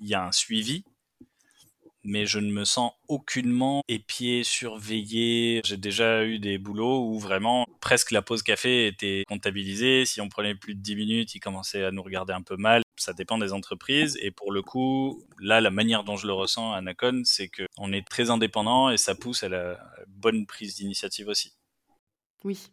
il 0.00 0.08
y 0.08 0.14
a 0.14 0.24
un 0.24 0.32
suivi 0.32 0.84
mais 2.10 2.26
je 2.26 2.40
ne 2.40 2.50
me 2.50 2.64
sens 2.64 2.92
aucunement 3.06 3.82
épié, 3.86 4.42
surveillé. 4.42 5.60
J'ai 5.64 5.76
déjà 5.76 6.24
eu 6.24 6.40
des 6.40 6.58
boulots 6.58 7.06
où 7.06 7.20
vraiment 7.20 7.66
presque 7.80 8.10
la 8.10 8.20
pause 8.20 8.42
café 8.42 8.88
était 8.88 9.24
comptabilisée. 9.28 10.04
Si 10.04 10.20
on 10.20 10.28
prenait 10.28 10.56
plus 10.56 10.74
de 10.74 10.80
10 10.80 10.96
minutes, 10.96 11.34
ils 11.36 11.40
commençaient 11.40 11.84
à 11.84 11.92
nous 11.92 12.02
regarder 12.02 12.32
un 12.32 12.42
peu 12.42 12.56
mal. 12.56 12.82
Ça 12.96 13.12
dépend 13.12 13.38
des 13.38 13.52
entreprises. 13.52 14.18
Et 14.20 14.32
pour 14.32 14.50
le 14.50 14.60
coup, 14.60 15.24
là, 15.38 15.60
la 15.60 15.70
manière 15.70 16.02
dont 16.02 16.16
je 16.16 16.26
le 16.26 16.32
ressens 16.32 16.72
à 16.72 16.80
Nacon, 16.80 17.22
c'est 17.24 17.48
qu'on 17.48 17.92
est 17.92 18.06
très 18.06 18.28
indépendant 18.28 18.90
et 18.90 18.96
ça 18.96 19.14
pousse 19.14 19.44
à 19.44 19.48
la 19.48 19.78
bonne 20.08 20.46
prise 20.46 20.74
d'initiative 20.74 21.28
aussi. 21.28 21.52
Oui, 22.42 22.72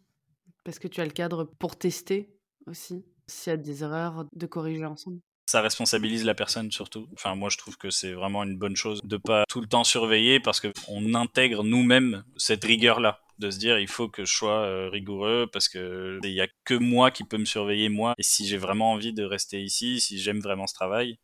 parce 0.64 0.80
que 0.80 0.88
tu 0.88 1.00
as 1.00 1.04
le 1.04 1.12
cadre 1.12 1.44
pour 1.44 1.78
tester 1.78 2.28
aussi. 2.66 3.04
S'il 3.28 3.50
y 3.50 3.54
a 3.54 3.56
des 3.56 3.84
erreurs, 3.84 4.24
de 4.34 4.46
corriger 4.46 4.84
ensemble 4.84 5.20
ça 5.48 5.62
responsabilise 5.62 6.26
la 6.26 6.34
personne 6.34 6.70
surtout. 6.70 7.08
Enfin, 7.14 7.34
moi, 7.34 7.48
je 7.48 7.56
trouve 7.56 7.78
que 7.78 7.88
c'est 7.88 8.12
vraiment 8.12 8.44
une 8.44 8.58
bonne 8.58 8.76
chose 8.76 9.00
de 9.02 9.16
pas 9.16 9.44
tout 9.48 9.62
le 9.62 9.66
temps 9.66 9.82
surveiller 9.82 10.40
parce 10.40 10.60
que 10.60 10.68
on 10.88 11.14
intègre 11.14 11.64
nous-mêmes 11.64 12.22
cette 12.36 12.62
rigueur-là 12.64 13.20
de 13.38 13.50
se 13.50 13.58
dire 13.58 13.78
il 13.78 13.88
faut 13.88 14.08
que 14.08 14.26
je 14.26 14.34
sois 14.34 14.60
euh, 14.66 14.90
rigoureux 14.90 15.48
parce 15.50 15.70
que 15.70 16.20
il 16.22 16.32
y 16.32 16.42
a 16.42 16.48
que 16.64 16.74
moi 16.74 17.10
qui 17.10 17.24
peut 17.24 17.38
me 17.38 17.46
surveiller 17.46 17.88
moi 17.88 18.12
et 18.18 18.22
si 18.22 18.46
j'ai 18.46 18.58
vraiment 18.58 18.92
envie 18.92 19.14
de 19.14 19.24
rester 19.24 19.62
ici, 19.62 20.00
si 20.00 20.18
j'aime 20.18 20.40
vraiment 20.40 20.66
ce 20.66 20.74
travail, 20.74 21.18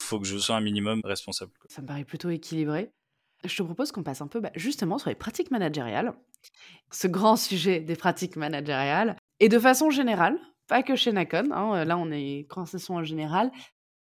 il 0.00 0.04
faut 0.04 0.18
que 0.18 0.26
je 0.26 0.36
sois 0.36 0.56
un 0.56 0.60
minimum 0.60 1.00
responsable. 1.04 1.52
Ça 1.68 1.80
me 1.80 1.86
paraît 1.86 2.04
plutôt 2.04 2.30
équilibré. 2.30 2.90
Je 3.44 3.56
te 3.56 3.62
propose 3.62 3.92
qu'on 3.92 4.02
passe 4.02 4.20
un 4.20 4.26
peu 4.26 4.40
bah, 4.40 4.50
justement 4.56 4.98
sur 4.98 5.10
les 5.10 5.14
pratiques 5.14 5.52
managériales, 5.52 6.12
ce 6.90 7.06
grand 7.06 7.36
sujet 7.36 7.78
des 7.78 7.94
pratiques 7.94 8.34
managériales 8.34 9.16
et 9.38 9.48
de 9.48 9.60
façon 9.60 9.90
générale, 9.90 10.40
pas 10.70 10.84
que 10.84 10.94
chez 10.94 11.10
Nacon, 11.10 11.50
hein, 11.50 11.84
là 11.84 11.98
on 11.98 12.12
est 12.12 12.46
conversation 12.48 12.94
en 12.94 13.02
général. 13.02 13.50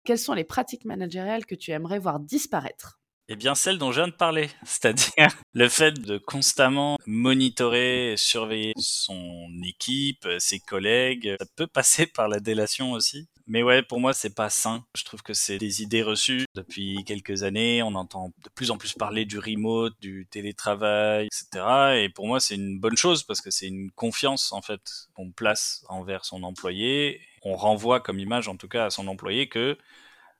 Quelles 0.03 0.19
sont 0.19 0.33
les 0.33 0.43
pratiques 0.43 0.83
managériales 0.83 1.45
que 1.45 1.55
tu 1.55 1.71
aimerais 1.71 1.99
voir 1.99 2.19
disparaître? 2.19 2.99
Eh 3.29 3.35
bien, 3.35 3.55
celle 3.55 3.77
dont 3.77 3.91
je 3.91 4.01
viens 4.01 4.07
de 4.09 4.13
parler, 4.13 4.49
c'est-à-dire 4.65 5.29
le 5.53 5.69
fait 5.69 5.93
de 5.93 6.17
constamment 6.17 6.97
monitorer, 7.05 8.15
surveiller 8.17 8.73
son 8.77 9.47
équipe, 9.63 10.27
ses 10.39 10.59
collègues. 10.59 11.35
Ça 11.39 11.45
peut 11.55 11.67
passer 11.67 12.07
par 12.13 12.27
la 12.27 12.41
délation 12.41 12.91
aussi. 12.91 13.29
Mais 13.49 13.63
ouais, 13.63 13.81
pour 13.81 13.99
moi, 13.99 14.13
c'est 14.13 14.35
pas 14.35 14.49
sain. 14.49 14.85
Je 14.95 15.03
trouve 15.03 15.23
que 15.23 15.33
c'est 15.33 15.57
des 15.57 15.81
idées 15.81 16.03
reçues. 16.03 16.45
Depuis 16.55 17.03
quelques 17.03 17.43
années, 17.43 17.81
on 17.83 17.95
entend 17.95 18.29
de 18.43 18.49
plus 18.55 18.69
en 18.69 18.77
plus 18.77 18.93
parler 18.93 19.25
du 19.25 19.39
remote, 19.39 19.93
du 19.99 20.27
télétravail, 20.29 21.25
etc. 21.25 21.97
Et 21.97 22.09
pour 22.09 22.27
moi, 22.27 22.39
c'est 22.39 22.55
une 22.55 22.79
bonne 22.79 22.95
chose 22.95 23.23
parce 23.23 23.41
que 23.41 23.49
c'est 23.49 23.67
une 23.67 23.89
confiance, 23.91 24.51
en 24.53 24.61
fait, 24.61 25.07
qu'on 25.15 25.31
place 25.31 25.83
envers 25.89 26.25
son 26.25 26.43
employé. 26.43 27.21
On 27.41 27.55
renvoie 27.55 27.99
comme 27.99 28.19
image, 28.19 28.47
en 28.47 28.55
tout 28.55 28.67
cas, 28.67 28.85
à 28.85 28.89
son 28.91 29.07
employé 29.07 29.49
que, 29.49 29.77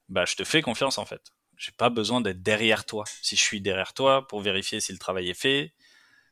bah, 0.08 0.24
je 0.24 0.36
te 0.36 0.44
fais 0.44 0.62
confiance, 0.62 0.96
en 0.98 1.04
fait 1.04 1.32
j'ai 1.60 1.72
pas 1.72 1.90
besoin 1.90 2.22
d'être 2.22 2.42
derrière 2.42 2.86
toi. 2.86 3.04
Si 3.20 3.36
je 3.36 3.42
suis 3.42 3.60
derrière 3.60 3.92
toi 3.92 4.26
pour 4.26 4.40
vérifier 4.40 4.80
si 4.80 4.92
le 4.92 4.98
travail 4.98 5.28
est 5.28 5.34
fait, 5.34 5.74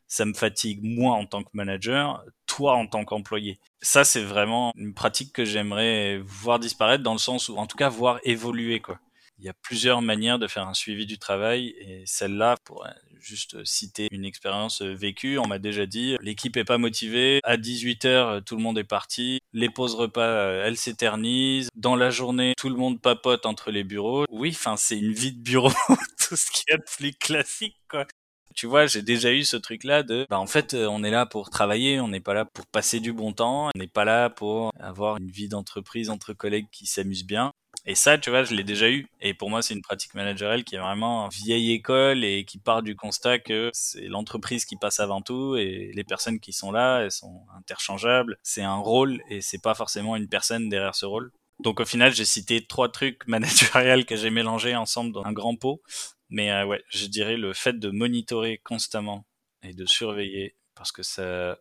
ça 0.08 0.24
me 0.24 0.34
fatigue 0.34 0.80
moi 0.82 1.14
en 1.14 1.26
tant 1.26 1.42
que 1.42 1.50
manager, 1.52 2.24
toi 2.46 2.74
en 2.74 2.86
tant 2.86 3.04
qu'employé. 3.04 3.60
Ça, 3.80 4.04
c'est 4.04 4.22
vraiment 4.22 4.72
une 4.76 4.94
pratique 4.94 5.32
que 5.32 5.44
j'aimerais 5.44 6.18
voir 6.24 6.58
disparaître 6.58 7.02
dans 7.04 7.12
le 7.12 7.18
sens 7.18 7.48
où, 7.48 7.56
en 7.56 7.66
tout 7.66 7.76
cas, 7.76 7.88
voir 7.88 8.18
évoluer, 8.24 8.80
quoi. 8.80 8.98
Il 9.38 9.44
y 9.44 9.48
a 9.48 9.54
plusieurs 9.62 10.02
manières 10.02 10.40
de 10.40 10.48
faire 10.48 10.66
un 10.66 10.74
suivi 10.74 11.06
du 11.06 11.16
travail 11.18 11.68
et 11.78 12.02
celle-là, 12.06 12.56
pour 12.64 12.84
juste 13.20 13.64
citer 13.64 14.08
une 14.10 14.24
expérience 14.24 14.82
vécue, 14.82 15.38
on 15.38 15.46
m'a 15.46 15.58
déjà 15.60 15.86
dit 15.86 16.16
l'équipe 16.20 16.56
est 16.56 16.64
pas 16.64 16.78
motivée, 16.78 17.40
à 17.44 17.56
18h 17.56 18.42
tout 18.44 18.56
le 18.56 18.62
monde 18.62 18.78
est 18.78 18.84
parti, 18.84 19.40
les 19.52 19.68
pauses 19.68 19.94
repas 19.94 20.64
elles 20.64 20.76
s'éternisent, 20.76 21.68
dans 21.76 21.96
la 21.96 22.10
journée 22.10 22.54
tout 22.56 22.68
le 22.68 22.76
monde 22.76 23.00
papote 23.00 23.46
entre 23.46 23.70
les 23.70 23.84
bureaux. 23.84 24.24
Oui, 24.30 24.50
enfin 24.54 24.76
c'est 24.76 24.98
une 24.98 25.12
vie 25.12 25.32
de 25.32 25.40
bureau, 25.42 25.70
tout 26.28 26.36
ce 26.36 26.50
qui 26.50 26.64
est 26.68 26.78
plus 26.96 27.12
classique 27.14 27.76
quoi 27.88 28.06
tu 28.54 28.66
vois, 28.66 28.86
j'ai 28.86 29.02
déjà 29.02 29.32
eu 29.32 29.44
ce 29.44 29.56
truc-là 29.56 30.02
de, 30.02 30.26
bah, 30.28 30.38
en 30.38 30.46
fait, 30.46 30.74
on 30.74 31.04
est 31.04 31.10
là 31.10 31.26
pour 31.26 31.50
travailler, 31.50 32.00
on 32.00 32.08
n'est 32.08 32.20
pas 32.20 32.34
là 32.34 32.44
pour 32.44 32.66
passer 32.66 33.00
du 33.00 33.12
bon 33.12 33.32
temps, 33.32 33.70
on 33.74 33.78
n'est 33.78 33.86
pas 33.86 34.04
là 34.04 34.30
pour 34.30 34.72
avoir 34.80 35.16
une 35.18 35.30
vie 35.30 35.48
d'entreprise 35.48 36.10
entre 36.10 36.32
collègues 36.32 36.68
qui 36.72 36.86
s'amusent 36.86 37.26
bien. 37.26 37.52
Et 37.86 37.94
ça, 37.94 38.18
tu 38.18 38.30
vois, 38.30 38.44
je 38.44 38.54
l'ai 38.54 38.64
déjà 38.64 38.90
eu. 38.90 39.06
Et 39.20 39.34
pour 39.34 39.50
moi, 39.50 39.62
c'est 39.62 39.74
une 39.74 39.82
pratique 39.82 40.14
managériale 40.14 40.64
qui 40.64 40.74
est 40.74 40.78
vraiment 40.78 41.28
vieille 41.28 41.72
école 41.72 42.24
et 42.24 42.44
qui 42.44 42.58
part 42.58 42.82
du 42.82 42.96
constat 42.96 43.38
que 43.38 43.70
c'est 43.72 44.08
l'entreprise 44.08 44.64
qui 44.64 44.76
passe 44.76 45.00
avant 45.00 45.22
tout 45.22 45.56
et 45.56 45.90
les 45.94 46.04
personnes 46.04 46.40
qui 46.40 46.52
sont 46.52 46.70
là, 46.70 47.00
elles 47.00 47.12
sont 47.12 47.42
interchangeables. 47.56 48.36
C'est 48.42 48.62
un 48.62 48.76
rôle 48.76 49.22
et 49.30 49.40
c'est 49.40 49.62
pas 49.62 49.74
forcément 49.74 50.16
une 50.16 50.28
personne 50.28 50.68
derrière 50.68 50.94
ce 50.94 51.06
rôle. 51.06 51.32
Donc 51.60 51.80
au 51.80 51.84
final, 51.84 52.12
j'ai 52.14 52.24
cité 52.24 52.64
trois 52.64 52.88
trucs 52.88 53.26
managériels 53.28 54.04
que 54.04 54.16
j'ai 54.16 54.30
mélangés 54.30 54.76
ensemble 54.76 55.12
dans 55.12 55.24
un 55.24 55.32
grand 55.32 55.56
pot. 55.56 55.80
Mais 56.30 56.50
euh, 56.50 56.66
ouais, 56.66 56.82
je 56.90 57.06
dirais 57.06 57.36
le 57.36 57.52
fait 57.52 57.78
de 57.78 57.90
monitorer 57.90 58.58
constamment 58.58 59.26
et 59.62 59.72
de 59.72 59.86
surveiller 59.86 60.54
parce 60.74 60.92
que 60.92 61.02
ça, 61.02 61.58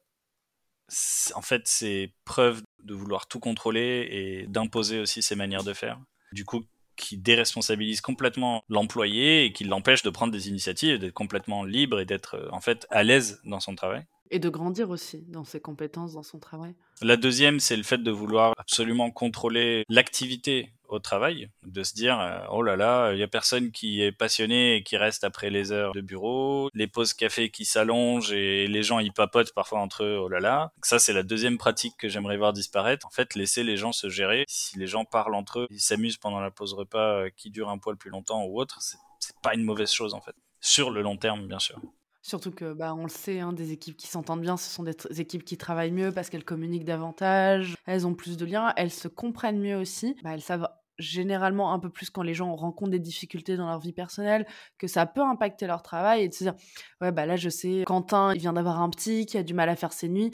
en 1.36 1.42
fait, 1.42 1.64
c'est 1.66 2.14
preuve 2.26 2.62
de 2.84 2.94
vouloir 2.94 3.28
tout 3.28 3.40
contrôler 3.40 4.08
et 4.12 4.48
d'imposer 4.48 5.00
aussi 5.00 5.22
ses 5.22 5.36
manières 5.36 5.64
de 5.64 5.74
faire. 5.74 6.00
Du 6.32 6.46
coup, 6.46 6.64
qui 6.98 7.18
déresponsabilise 7.18 8.02
complètement 8.02 8.64
l'employé 8.70 9.46
et 9.46 9.54
qui 9.54 9.64
l'empêche 9.64 10.02
de 10.04 10.10
prendre 10.10 10.34
des 10.34 10.50
initiatives, 10.50 11.00
d'être 11.00 11.14
complètement 11.14 11.64
libre 11.64 12.00
et 12.00 12.06
d'être 12.06 12.36
euh, 12.36 12.50
en 12.52 12.60
fait 12.60 12.86
à 12.90 13.04
l'aise 13.04 13.40
dans 13.46 13.60
son 13.60 13.76
travail. 13.76 14.06
Et 14.30 14.40
de 14.40 14.50
grandir 14.50 14.90
aussi 14.90 15.24
dans 15.28 15.46
ses 15.46 15.62
compétences, 15.62 16.14
dans 16.14 16.24
son 16.24 16.40
travail. 16.40 16.76
La 17.02 17.16
deuxième, 17.16 17.62
c'est 17.62 17.78
le 17.78 17.84
fait 17.84 18.00
de 18.00 18.12
vouloir 18.12 18.54
absolument 18.58 19.10
contrôler 19.10 19.86
l'activité 19.88 20.74
au 20.88 21.00
travail, 21.00 21.50
de 21.64 21.84
se 21.84 21.94
dire 21.94 22.20
euh, 22.20 22.40
oh 22.52 22.62
là 22.62 22.76
là, 22.76 23.14
il 23.14 23.20
y 23.20 23.24
a 23.24 23.28
personne 23.28 23.72
qui 23.72 24.02
est 24.02 24.12
passionné 24.12 24.76
et 24.76 24.84
qui 24.84 24.98
reste 24.98 25.24
après 25.24 25.50
les 25.50 25.72
heures 25.72 25.94
de 25.94 26.02
bureau, 26.02 26.70
les 26.74 26.88
pauses 26.88 27.14
café 27.14 27.50
qui 27.50 27.66
s'allongent 27.66 28.32
et 28.32 28.68
les 28.68 28.84
gens 28.84 29.00
y 29.00 29.12
papotent 29.12 29.54
parfois 29.54 29.80
entre 29.80 30.04
eux, 30.04 30.18
oh 30.18 30.28
là 30.28 30.40
là. 30.40 30.72
ça 30.84 31.00
c'est 31.00 31.14
la 31.14 31.24
deuxième 31.24 31.58
pratique 31.58 31.96
que 31.98 32.10
j'aimerais 32.10 32.38
voir 32.38 32.54
disparaître. 32.54 33.06
En 33.06 33.12
fait, 33.12 33.36
laisser 33.36 33.64
les 33.64 33.78
gens 33.78 33.92
se 33.92 34.10
gérer. 34.10 34.46
Si 34.48 34.78
les 34.78 34.88
gens 34.88 35.06
parlent 35.06 35.36
entre 35.36 35.60
eux, 35.60 35.68
ils 35.70 35.80
s'amusent 35.80 36.18
pendant 36.18 36.40
la 36.40 36.52
pause 36.52 36.74
repas 36.74 37.22
euh, 37.22 37.30
qui 37.36 37.52
dure 37.52 37.70
un 37.70 37.78
poil 37.78 37.98
plus 37.98 38.10
longtemps 38.10 38.44
ou 38.44 38.60
autre, 38.60 38.80
c'est 38.82 39.36
pas 39.42 39.54
une 39.54 39.64
mauvaise 39.64 39.92
chose 39.92 40.14
en 40.14 40.22
fait. 40.22 40.36
Sur 40.60 40.90
le 40.92 41.02
long 41.02 41.18
terme, 41.18 41.48
bien 41.48 41.60
sûr. 41.60 41.80
Surtout 42.28 42.52
que, 42.52 42.74
bah, 42.74 42.94
on 42.94 43.04
le 43.04 43.10
sait, 43.10 43.40
hein, 43.40 43.54
des 43.54 43.72
équipes 43.72 43.96
qui 43.96 44.08
s'entendent 44.08 44.42
bien, 44.42 44.58
ce 44.58 44.70
sont 44.70 44.84
des 44.84 45.22
équipes 45.22 45.46
qui 45.46 45.56
travaillent 45.56 45.94
mieux 45.94 46.12
parce 46.12 46.30
qu'elles 46.30 46.44
communiquent 46.44 46.84
davantage, 46.84 47.76
elles 47.86 48.06
ont 48.06 48.16
plus 48.16 48.36
de 48.36 48.46
liens, 48.46 48.74
elles 48.76 48.92
se 48.92 49.08
comprennent 49.08 49.62
mieux 49.62 49.78
aussi. 49.78 50.18
Bah, 50.24 50.32
elles 50.34 50.42
savent 50.42 50.68
généralement 51.00 51.74
un 51.74 51.80
peu 51.80 51.90
plus 51.90 52.10
quand 52.10 52.24
les 52.24 52.34
gens 52.34 52.56
rencontrent 52.56 52.92
des 52.92 53.00
difficultés 53.00 53.58
dans 53.58 53.68
leur 53.68 53.80
vie 53.80 53.94
personnelle, 53.94 54.46
que 54.78 54.88
ça 54.88 55.06
peut 55.06 55.22
impacter 55.22 55.68
leur 55.68 55.82
travail 55.84 56.24
et 56.24 56.30
de 56.30 56.34
se 56.34 56.44
dire, 56.44 56.56
ouais, 57.02 57.12
bah 57.12 57.26
là, 57.26 57.36
je 57.36 57.50
sais, 57.50 57.84
Quentin, 57.86 58.34
il 58.34 58.40
vient 58.40 58.54
d'avoir 58.54 58.82
un 58.82 58.90
petit 58.90 59.26
qui 59.26 59.38
a 59.38 59.44
du 59.44 59.54
mal 59.54 59.70
à 59.70 59.76
faire 59.76 59.94
ses 59.94 60.10
nuits. 60.10 60.32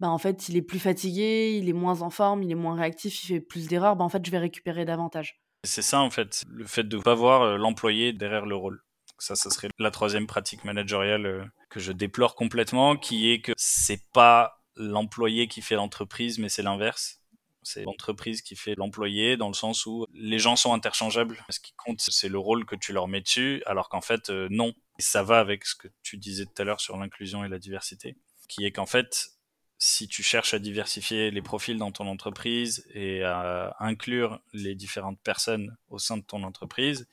Bah, 0.00 0.08
en 0.08 0.18
fait, 0.18 0.48
il 0.48 0.56
est 0.56 0.62
plus 0.62 0.78
fatigué, 0.78 1.58
il 1.60 1.68
est 1.68 1.74
moins 1.74 2.02
en 2.02 2.10
forme, 2.10 2.42
il 2.42 2.50
est 2.50 2.56
moins 2.56 2.74
réactif, 2.74 3.24
il 3.24 3.26
fait 3.26 3.40
plus 3.40 3.68
d'erreurs. 3.68 3.96
Bah, 3.96 4.04
en 4.04 4.08
fait, 4.08 4.24
je 4.24 4.30
vais 4.30 4.38
récupérer 4.38 4.84
davantage. 4.84 5.40
C'est 5.64 5.82
ça, 5.82 6.00
en 6.00 6.10
fait, 6.10 6.42
le 6.48 6.66
fait 6.66 6.84
de 6.84 6.96
ne 6.96 7.02
pas 7.02 7.14
voir 7.14 7.42
euh, 7.42 7.56
l'employé 7.56 8.12
derrière 8.12 8.46
le 8.46 8.56
rôle. 8.56 8.82
Ça, 9.18 9.36
ça 9.36 9.48
serait 9.50 9.68
la 9.78 9.90
troisième 9.90 10.26
pratique 10.26 10.64
managériale 10.64 11.26
euh, 11.26 11.44
que 11.70 11.80
je 11.80 11.92
déplore 11.92 12.34
complètement, 12.34 12.96
qui 12.96 13.30
est 13.30 13.40
que 13.40 13.52
c'est 13.56 14.02
pas 14.12 14.60
l'employé 14.76 15.46
qui 15.46 15.62
fait 15.62 15.76
l'entreprise, 15.76 16.38
mais 16.38 16.48
c'est 16.48 16.62
l'inverse. 16.62 17.20
C'est 17.64 17.82
l'entreprise 17.82 18.42
qui 18.42 18.56
fait 18.56 18.74
l'employé 18.76 19.36
dans 19.36 19.48
le 19.48 19.54
sens 19.54 19.86
où 19.86 20.06
les 20.14 20.38
gens 20.38 20.56
sont 20.56 20.72
interchangeables. 20.72 21.44
Ce 21.50 21.60
qui 21.60 21.72
compte, 21.76 22.00
c'est 22.00 22.28
le 22.28 22.38
rôle 22.38 22.64
que 22.64 22.76
tu 22.76 22.92
leur 22.92 23.08
mets 23.08 23.20
dessus, 23.20 23.62
alors 23.66 23.88
qu'en 23.88 24.00
fait, 24.00 24.30
euh, 24.30 24.48
non. 24.50 24.72
ça 24.98 25.22
va 25.22 25.40
avec 25.40 25.64
ce 25.64 25.74
que 25.74 25.88
tu 26.02 26.16
disais 26.16 26.46
tout 26.46 26.62
à 26.62 26.64
l'heure 26.64 26.80
sur 26.80 26.96
l'inclusion 26.96 27.44
et 27.44 27.48
la 27.48 27.58
diversité, 27.58 28.16
qui 28.48 28.64
est 28.64 28.72
qu'en 28.72 28.86
fait, 28.86 29.30
si 29.78 30.08
tu 30.08 30.22
cherches 30.22 30.54
à 30.54 30.58
diversifier 30.58 31.30
les 31.30 31.42
profils 31.42 31.76
dans 31.76 31.92
ton 31.92 32.06
entreprise 32.06 32.86
et 32.94 33.22
à 33.22 33.76
inclure 33.80 34.40
les 34.52 34.74
différentes 34.74 35.20
personnes 35.20 35.76
au 35.88 35.98
sein 35.98 36.16
de 36.16 36.22
ton 36.22 36.42
entreprise, 36.42 37.08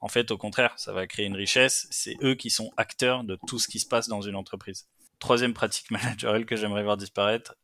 en 0.00 0.08
fait, 0.08 0.30
au 0.30 0.38
contraire, 0.38 0.78
ça 0.78 0.92
va 0.92 1.06
créer 1.06 1.26
une 1.26 1.36
richesse. 1.36 1.86
C'est 1.90 2.16
eux 2.22 2.34
qui 2.34 2.50
sont 2.50 2.72
acteurs 2.76 3.24
de 3.24 3.38
tout 3.46 3.58
ce 3.58 3.68
qui 3.68 3.80
se 3.80 3.86
passe 3.86 4.08
dans 4.08 4.22
une 4.22 4.34
entreprise. 4.34 4.88
Troisième 5.18 5.52
pratique 5.52 5.90
managériale 5.90 6.46
que 6.46 6.56
j'aimerais 6.56 6.82
voir 6.82 6.96
disparaître, 6.96 7.54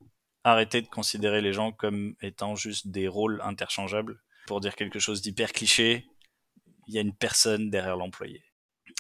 arrêter 0.46 0.80
de 0.80 0.86
considérer 0.86 1.40
les 1.42 1.52
gens 1.52 1.72
comme 1.72 2.14
étant 2.22 2.54
juste 2.54 2.88
des 2.88 3.08
rôles 3.08 3.40
interchangeables. 3.42 4.22
Pour 4.46 4.60
dire 4.60 4.76
quelque 4.76 5.00
chose 5.00 5.20
d'hyper 5.20 5.52
cliché, 5.52 6.06
il 6.86 6.94
y 6.94 6.98
a 6.98 7.00
une 7.00 7.14
personne 7.14 7.68
derrière 7.68 7.96
l'employé. 7.96 8.44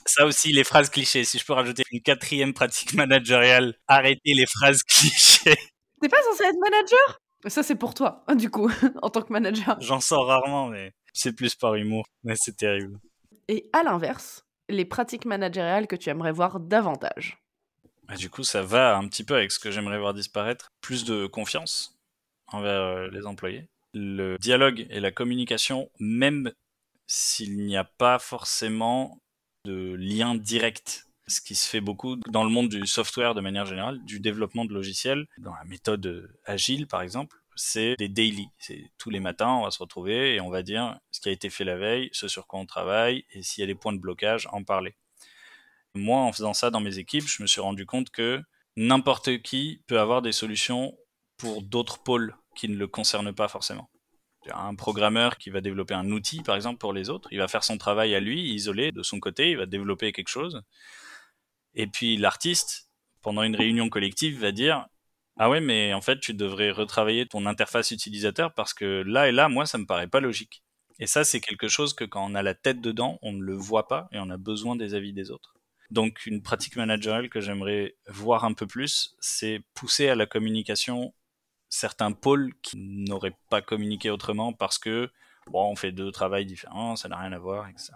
Ça 0.06 0.26
aussi, 0.26 0.52
les 0.52 0.64
phrases 0.64 0.90
clichés. 0.90 1.24
Si 1.24 1.38
je 1.38 1.44
peux 1.44 1.52
rajouter 1.52 1.84
une 1.92 2.02
quatrième 2.02 2.52
pratique 2.52 2.94
managériale, 2.94 3.76
arrêter 3.86 4.34
les 4.34 4.46
phrases 4.46 4.82
clichés. 4.88 5.56
T'es 6.00 6.08
pas 6.08 6.22
censé 6.22 6.44
être 6.44 6.58
manager? 6.60 7.20
Ça, 7.46 7.62
c'est 7.62 7.76
pour 7.76 7.94
toi, 7.94 8.24
du 8.34 8.50
coup, 8.50 8.68
en 9.02 9.10
tant 9.10 9.22
que 9.22 9.32
manager. 9.32 9.80
J'en 9.80 10.00
sors 10.00 10.26
rarement, 10.26 10.66
mais 10.66 10.92
c'est 11.12 11.32
plus 11.32 11.54
par 11.54 11.76
humour. 11.76 12.06
Mais 12.24 12.34
c'est 12.36 12.56
terrible. 12.56 12.98
Et 13.46 13.70
à 13.72 13.84
l'inverse, 13.84 14.44
les 14.68 14.84
pratiques 14.84 15.26
managériales 15.26 15.86
que 15.86 15.94
tu 15.94 16.10
aimerais 16.10 16.32
voir 16.32 16.58
davantage? 16.58 17.38
Bah, 18.08 18.16
Du 18.16 18.30
coup, 18.30 18.44
ça 18.44 18.62
va 18.62 18.96
un 18.96 19.06
petit 19.08 19.24
peu 19.24 19.34
avec 19.34 19.52
ce 19.52 19.58
que 19.58 19.70
j'aimerais 19.70 19.98
voir 19.98 20.14
disparaître. 20.14 20.72
Plus 20.80 21.04
de 21.04 21.26
confiance 21.26 21.96
envers 22.48 22.80
euh, 22.80 23.08
les 23.08 23.26
employés. 23.26 23.68
Le 23.94 24.36
dialogue 24.38 24.86
et 24.90 25.00
la 25.00 25.10
communication, 25.10 25.90
même 25.98 26.52
s'il 27.06 27.56
n'y 27.56 27.76
a 27.76 27.84
pas 27.84 28.18
forcément 28.18 29.20
de 29.64 29.94
lien 29.98 30.34
direct. 30.34 31.06
Ce 31.28 31.40
qui 31.40 31.56
se 31.56 31.68
fait 31.68 31.80
beaucoup 31.80 32.16
dans 32.28 32.44
le 32.44 32.50
monde 32.50 32.68
du 32.68 32.86
software 32.86 33.34
de 33.34 33.40
manière 33.40 33.66
générale, 33.66 34.04
du 34.04 34.20
développement 34.20 34.64
de 34.64 34.72
logiciels, 34.72 35.26
dans 35.38 35.54
la 35.54 35.64
méthode 35.64 36.30
agile 36.44 36.86
par 36.86 37.02
exemple, 37.02 37.36
c'est 37.56 37.96
des 37.96 38.08
daily. 38.08 38.48
C'est 38.58 38.92
tous 38.98 39.10
les 39.10 39.18
matins, 39.18 39.54
on 39.54 39.64
va 39.64 39.70
se 39.70 39.78
retrouver 39.78 40.34
et 40.34 40.40
on 40.40 40.50
va 40.50 40.62
dire 40.62 41.00
ce 41.10 41.20
qui 41.20 41.28
a 41.28 41.32
été 41.32 41.50
fait 41.50 41.64
la 41.64 41.76
veille, 41.76 42.10
ce 42.12 42.28
sur 42.28 42.46
quoi 42.46 42.60
on 42.60 42.66
travaille 42.66 43.24
et 43.30 43.42
s'il 43.42 43.62
y 43.62 43.64
a 43.64 43.66
des 43.66 43.74
points 43.74 43.92
de 43.92 43.98
blocage, 43.98 44.46
en 44.52 44.62
parler. 44.62 44.94
Moi, 45.96 46.20
en 46.20 46.32
faisant 46.32 46.54
ça 46.54 46.70
dans 46.70 46.80
mes 46.80 46.98
équipes, 46.98 47.26
je 47.26 47.42
me 47.42 47.46
suis 47.46 47.60
rendu 47.60 47.86
compte 47.86 48.10
que 48.10 48.42
n'importe 48.76 49.42
qui 49.42 49.82
peut 49.86 49.98
avoir 49.98 50.22
des 50.22 50.32
solutions 50.32 50.96
pour 51.38 51.62
d'autres 51.62 52.02
pôles 52.02 52.36
qui 52.54 52.68
ne 52.68 52.76
le 52.76 52.86
concernent 52.86 53.34
pas 53.34 53.48
forcément. 53.48 53.90
Un 54.52 54.76
programmeur 54.76 55.38
qui 55.38 55.50
va 55.50 55.60
développer 55.60 55.94
un 55.94 56.10
outil, 56.10 56.42
par 56.42 56.54
exemple, 56.54 56.78
pour 56.78 56.92
les 56.92 57.10
autres, 57.10 57.28
il 57.32 57.38
va 57.38 57.48
faire 57.48 57.64
son 57.64 57.78
travail 57.78 58.14
à 58.14 58.20
lui, 58.20 58.52
isolé 58.52 58.92
de 58.92 59.02
son 59.02 59.18
côté, 59.18 59.50
il 59.50 59.56
va 59.56 59.66
développer 59.66 60.12
quelque 60.12 60.28
chose. 60.28 60.62
Et 61.74 61.88
puis 61.88 62.16
l'artiste, 62.16 62.88
pendant 63.22 63.42
une 63.42 63.56
réunion 63.56 63.88
collective, 63.88 64.40
va 64.40 64.52
dire 64.52 64.86
ah 65.38 65.50
ouais, 65.50 65.60
mais 65.60 65.92
en 65.92 66.00
fait, 66.00 66.20
tu 66.20 66.32
devrais 66.32 66.70
retravailler 66.70 67.26
ton 67.26 67.44
interface 67.44 67.90
utilisateur 67.90 68.54
parce 68.54 68.72
que 68.72 69.02
là 69.06 69.28
et 69.28 69.32
là, 69.32 69.48
moi, 69.48 69.66
ça 69.66 69.78
me 69.78 69.84
paraît 69.84 70.06
pas 70.08 70.20
logique. 70.20 70.62
Et 70.98 71.06
ça, 71.06 71.24
c'est 71.24 71.40
quelque 71.40 71.68
chose 71.68 71.92
que 71.92 72.04
quand 72.04 72.24
on 72.24 72.34
a 72.34 72.42
la 72.42 72.54
tête 72.54 72.80
dedans, 72.80 73.18
on 73.20 73.32
ne 73.32 73.42
le 73.42 73.54
voit 73.54 73.86
pas 73.86 74.08
et 74.12 74.18
on 74.18 74.30
a 74.30 74.38
besoin 74.38 74.76
des 74.76 74.94
avis 74.94 75.12
des 75.12 75.30
autres. 75.30 75.55
Donc, 75.90 76.26
une 76.26 76.42
pratique 76.42 76.76
managériale 76.76 77.28
que 77.28 77.40
j'aimerais 77.40 77.94
voir 78.08 78.44
un 78.44 78.54
peu 78.54 78.66
plus, 78.66 79.16
c'est 79.20 79.62
pousser 79.74 80.08
à 80.08 80.14
la 80.14 80.26
communication 80.26 81.14
certains 81.68 82.12
pôles 82.12 82.52
qui 82.62 82.76
n'auraient 82.76 83.36
pas 83.50 83.62
communiqué 83.62 84.10
autrement 84.10 84.52
parce 84.52 84.78
que, 84.78 85.10
bon, 85.50 85.70
on 85.70 85.76
fait 85.76 85.92
deux 85.92 86.10
travails 86.10 86.46
différents, 86.46 86.96
ça 86.96 87.08
n'a 87.08 87.18
rien 87.18 87.32
à 87.32 87.38
voir, 87.38 87.68
etc. 87.68 87.92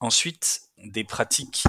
Ensuite, 0.00 0.60
des 0.78 1.04
pratiques 1.04 1.64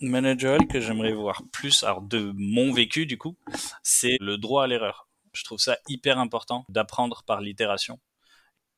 managériales 0.00 0.66
que 0.66 0.80
j'aimerais 0.80 1.12
voir 1.12 1.42
plus, 1.52 1.82
alors 1.82 2.02
de 2.02 2.32
mon 2.36 2.72
vécu 2.72 3.06
du 3.06 3.16
coup, 3.16 3.36
c'est 3.82 4.18
le 4.20 4.36
droit 4.36 4.64
à 4.64 4.66
l'erreur. 4.66 5.08
Je 5.32 5.44
trouve 5.44 5.58
ça 5.58 5.78
hyper 5.88 6.18
important 6.18 6.64
d'apprendre 6.68 7.22
par 7.22 7.40
l'itération. 7.40 7.98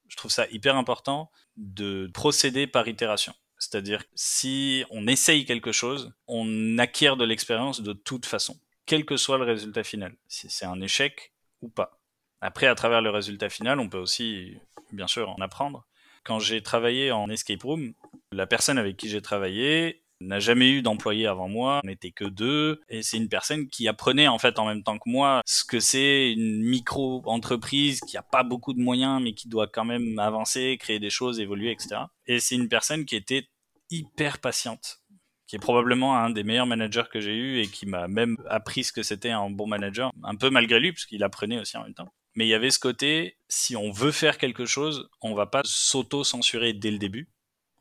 Je 0.09 0.16
trouve 0.16 0.31
ça 0.31 0.46
hyper 0.50 0.76
important 0.76 1.31
de 1.57 2.11
procéder 2.12 2.66
par 2.66 2.87
itération. 2.87 3.35
C'est-à-dire 3.62 4.03
si 4.16 4.85
on 4.90 5.07
essaye 5.07 5.44
quelque 5.44 5.70
chose, 5.70 6.12
on 6.27 6.79
acquiert 6.79 7.16
de 7.16 7.25
l'expérience 7.25 7.81
de 7.81 7.92
toute 7.92 8.27
façon, 8.27 8.59
quel 8.87 9.05
que 9.05 9.16
soit 9.16 9.38
le 9.38 9.44
résultat 9.44 9.85
final, 9.85 10.16
si 10.27 10.51
c'est 10.51 10.64
un 10.64 10.81
échec 10.81 11.33
ou 11.61 11.68
pas. 11.68 12.01
Après, 12.40 12.66
à 12.66 12.75
travers 12.75 13.01
le 13.03 13.11
résultat 13.11 13.48
final, 13.48 13.79
on 13.79 13.88
peut 13.88 13.98
aussi, 13.98 14.57
bien 14.90 15.07
sûr, 15.07 15.31
en 15.31 15.40
apprendre. 15.40 15.87
Quand 16.25 16.40
j'ai 16.40 16.61
travaillé 16.61 17.12
en 17.12 17.31
escape 17.31 17.62
room, 17.62 17.94
la 18.33 18.48
personne 18.48 18.79
avec 18.79 18.96
qui 18.96 19.09
j'ai 19.09 19.22
travaillé 19.22 20.01
n'a 20.26 20.40
jamais 20.40 20.70
eu 20.70 20.82
d'employé 20.82 21.26
avant 21.26 21.48
moi, 21.48 21.80
on 21.85 21.88
n'était 21.88 22.11
que 22.11 22.24
deux, 22.24 22.80
et 22.88 23.02
c'est 23.02 23.16
une 23.16 23.28
personne 23.28 23.68
qui 23.68 23.88
apprenait 23.88 24.28
en 24.28 24.38
fait 24.38 24.58
en 24.58 24.66
même 24.66 24.82
temps 24.82 24.98
que 24.98 25.08
moi 25.08 25.42
ce 25.46 25.64
que 25.64 25.80
c'est 25.80 26.32
une 26.32 26.62
micro-entreprise 26.62 28.00
qui 28.00 28.16
a 28.16 28.22
pas 28.22 28.42
beaucoup 28.42 28.72
de 28.72 28.80
moyens 28.80 29.20
mais 29.22 29.35
qui 29.35 29.48
doit 29.48 29.66
quand 29.66 29.85
même 29.85 30.18
avancer, 30.18 30.76
créer 30.78 30.98
des 30.98 31.11
choses, 31.11 31.40
évoluer, 31.40 31.70
etc. 31.72 32.02
Et 32.26 32.40
c'est 32.40 32.54
une 32.54 32.68
personne 32.68 33.04
qui 33.04 33.16
était 33.16 33.48
hyper 33.90 34.38
patiente, 34.38 35.02
qui 35.46 35.56
est 35.56 35.58
probablement 35.58 36.16
un 36.16 36.30
des 36.30 36.44
meilleurs 36.44 36.66
managers 36.66 37.04
que 37.12 37.20
j'ai 37.20 37.35
eu 37.35 37.61
et 37.61 37.68
qui 37.68 37.87
m'a 37.87 38.08
même 38.08 38.37
appris 38.48 38.85
ce 38.85 38.92
que 38.92 39.02
c'était 39.02 39.30
un 39.30 39.50
bon 39.50 39.66
manager, 39.66 40.11
un 40.22 40.35
peu 40.35 40.50
malgré 40.50 40.80
lui, 40.80 40.92
parce 40.92 41.04
qu'il 41.04 41.22
apprenait 41.22 41.61
aussi 41.61 41.76
en 41.76 41.85
même 41.85 41.94
temps. 41.94 42.12
Mais 42.35 42.46
il 42.46 42.48
y 42.48 42.54
avait 42.54 42.70
ce 42.70 42.78
côté, 42.78 43.37
si 43.48 43.76
on 43.76 43.90
veut 43.90 44.12
faire 44.12 44.38
quelque 44.38 44.64
chose, 44.64 45.11
on 45.20 45.35
va 45.35 45.46
pas 45.46 45.61
s'auto-censurer 45.64 46.72
dès 46.72 46.90
le 46.90 46.98
début. 46.98 47.28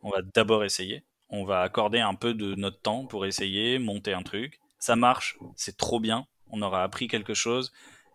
On 0.01 0.09
va 0.09 0.21
d'abord 0.35 0.65
essayer. 0.65 1.05
On 1.31 1.43
va 1.43 1.61
accorder 1.61 1.99
un 1.99 2.13
peu 2.13 2.33
de 2.33 2.55
notre 2.55 2.81
temps 2.81 3.05
pour 3.05 3.25
essayer, 3.25 3.79
monter 3.79 4.13
un 4.13 4.23
truc. 4.23 4.59
Ça 4.79 4.95
marche, 4.95 5.37
c'est 5.55 5.77
trop 5.77 5.99
bien. 5.99 6.27
On 6.49 6.61
aura 6.61 6.83
appris 6.83 7.07
quelque 7.07 7.33
chose. 7.33 7.71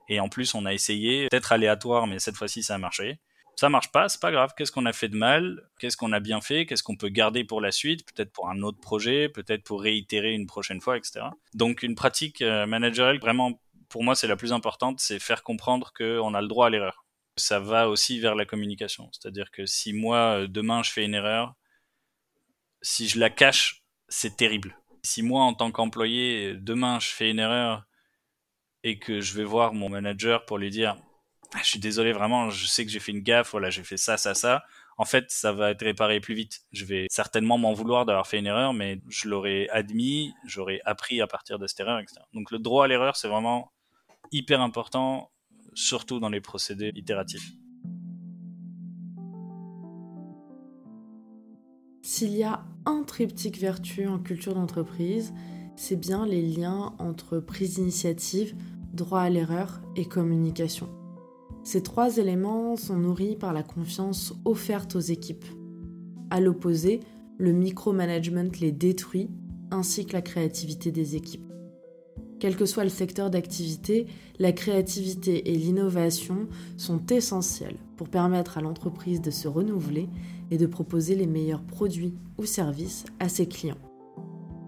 Et 0.08 0.20
en 0.20 0.28
plus, 0.28 0.54
on 0.54 0.66
a 0.66 0.74
essayé, 0.74 1.28
peut-être 1.28 1.52
aléatoire, 1.52 2.06
mais 2.06 2.18
cette 2.18 2.36
fois-ci, 2.36 2.62
ça 2.62 2.74
a 2.74 2.78
marché 2.78 3.18
ça 3.56 3.70
marche 3.70 3.90
pas, 3.90 4.08
c'est 4.08 4.20
pas 4.20 4.30
grave. 4.30 4.52
Qu'est-ce 4.56 4.70
qu'on 4.70 4.84
a 4.84 4.92
fait 4.92 5.08
de 5.08 5.16
mal? 5.16 5.62
Qu'est-ce 5.78 5.96
qu'on 5.96 6.12
a 6.12 6.20
bien 6.20 6.40
fait? 6.40 6.66
Qu'est-ce 6.66 6.82
qu'on 6.82 6.96
peut 6.96 7.08
garder 7.08 7.42
pour 7.42 7.60
la 7.60 7.72
suite? 7.72 8.04
Peut-être 8.04 8.30
pour 8.30 8.50
un 8.50 8.62
autre 8.62 8.78
projet, 8.78 9.30
peut-être 9.30 9.64
pour 9.64 9.82
réitérer 9.82 10.32
une 10.34 10.46
prochaine 10.46 10.80
fois, 10.80 10.98
etc. 10.98 11.26
Donc 11.54 11.82
une 11.82 11.94
pratique 11.94 12.42
euh, 12.42 12.66
managériale, 12.66 13.18
vraiment, 13.18 13.58
pour 13.88 14.04
moi, 14.04 14.14
c'est 14.14 14.26
la 14.26 14.36
plus 14.36 14.52
importante, 14.52 15.00
c'est 15.00 15.18
faire 15.18 15.42
comprendre 15.42 15.92
qu'on 15.96 16.34
a 16.34 16.42
le 16.42 16.48
droit 16.48 16.66
à 16.66 16.70
l'erreur. 16.70 17.06
Ça 17.36 17.58
va 17.58 17.88
aussi 17.88 18.20
vers 18.20 18.34
la 18.34 18.44
communication. 18.44 19.08
C'est-à-dire 19.12 19.50
que 19.50 19.64
si 19.64 19.94
moi, 19.94 20.42
euh, 20.42 20.46
demain, 20.46 20.82
je 20.82 20.90
fais 20.90 21.04
une 21.04 21.14
erreur, 21.14 21.54
si 22.82 23.08
je 23.08 23.18
la 23.18 23.30
cache, 23.30 23.82
c'est 24.08 24.36
terrible. 24.36 24.76
Si 25.02 25.22
moi, 25.22 25.42
en 25.42 25.54
tant 25.54 25.70
qu'employé, 25.70 26.54
demain, 26.56 26.98
je 27.00 27.08
fais 27.08 27.30
une 27.30 27.38
erreur 27.38 27.84
et 28.82 28.98
que 28.98 29.20
je 29.20 29.34
vais 29.34 29.44
voir 29.44 29.72
mon 29.72 29.88
manager 29.88 30.44
pour 30.44 30.58
lui 30.58 30.70
dire 30.70 30.96
ah, 31.54 31.58
je 31.62 31.68
suis 31.68 31.78
désolé 31.78 32.12
vraiment, 32.12 32.50
je 32.50 32.66
sais 32.66 32.84
que 32.84 32.90
j'ai 32.90 33.00
fait 33.00 33.12
une 33.12 33.22
gaffe, 33.22 33.52
voilà, 33.52 33.70
j'ai 33.70 33.84
fait 33.84 33.96
ça, 33.96 34.16
ça, 34.16 34.34
ça. 34.34 34.64
En 34.98 35.04
fait, 35.04 35.30
ça 35.30 35.52
va 35.52 35.70
être 35.70 35.84
réparé 35.84 36.20
plus 36.20 36.34
vite. 36.34 36.62
Je 36.72 36.84
vais 36.84 37.06
certainement 37.10 37.58
m'en 37.58 37.72
vouloir 37.72 38.06
d'avoir 38.06 38.26
fait 38.26 38.38
une 38.38 38.46
erreur, 38.46 38.72
mais 38.72 39.00
je 39.08 39.28
l'aurais 39.28 39.68
admis, 39.68 40.32
j'aurais 40.46 40.80
appris 40.84 41.20
à 41.20 41.26
partir 41.26 41.58
de 41.58 41.66
cette 41.66 41.80
erreur, 41.80 41.98
etc. 41.98 42.20
Donc 42.32 42.50
le 42.50 42.58
droit 42.58 42.84
à 42.84 42.88
l'erreur, 42.88 43.16
c'est 43.16 43.28
vraiment 43.28 43.72
hyper 44.32 44.60
important, 44.60 45.30
surtout 45.74 46.18
dans 46.18 46.30
les 46.30 46.40
procédés 46.40 46.92
itératifs. 46.94 47.52
S'il 52.16 52.34
y 52.34 52.44
a 52.44 52.64
un 52.86 53.02
triptyque 53.02 53.58
vertu 53.58 54.06
en 54.06 54.18
culture 54.18 54.54
d'entreprise, 54.54 55.34
c'est 55.76 56.00
bien 56.00 56.24
les 56.24 56.40
liens 56.40 56.94
entre 56.98 57.40
prise 57.40 57.74
d'initiative, 57.74 58.56
droit 58.94 59.20
à 59.20 59.28
l'erreur 59.28 59.82
et 59.96 60.06
communication. 60.06 60.88
Ces 61.62 61.82
trois 61.82 62.16
éléments 62.16 62.74
sont 62.76 62.96
nourris 62.96 63.36
par 63.36 63.52
la 63.52 63.62
confiance 63.62 64.32
offerte 64.46 64.96
aux 64.96 65.00
équipes. 65.00 65.44
À 66.30 66.40
l'opposé, 66.40 67.00
le 67.36 67.52
micromanagement 67.52 68.50
les 68.62 68.72
détruit, 68.72 69.28
ainsi 69.70 70.06
que 70.06 70.14
la 70.14 70.22
créativité 70.22 70.90
des 70.92 71.16
équipes. 71.16 71.45
Quel 72.38 72.56
que 72.56 72.66
soit 72.66 72.84
le 72.84 72.90
secteur 72.90 73.30
d'activité, 73.30 74.06
la 74.38 74.52
créativité 74.52 75.50
et 75.50 75.56
l'innovation 75.56 76.48
sont 76.76 77.00
essentielles 77.06 77.78
pour 77.96 78.08
permettre 78.10 78.58
à 78.58 78.60
l'entreprise 78.60 79.22
de 79.22 79.30
se 79.30 79.48
renouveler 79.48 80.08
et 80.50 80.58
de 80.58 80.66
proposer 80.66 81.14
les 81.14 81.26
meilleurs 81.26 81.62
produits 81.62 82.14
ou 82.36 82.44
services 82.44 83.04
à 83.20 83.28
ses 83.28 83.46
clients. 83.46 83.78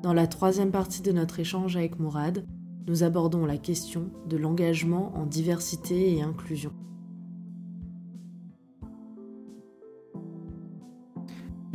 Dans 0.02 0.14
la 0.14 0.26
troisième 0.26 0.70
partie 0.70 1.02
de 1.02 1.12
notre 1.12 1.40
échange 1.40 1.76
avec 1.76 1.98
Mourad, 1.98 2.44
nous 2.86 3.02
abordons 3.02 3.44
la 3.44 3.58
question 3.58 4.10
de 4.26 4.38
l'engagement 4.38 5.12
en 5.14 5.26
diversité 5.26 6.14
et 6.14 6.22
inclusion. 6.22 6.72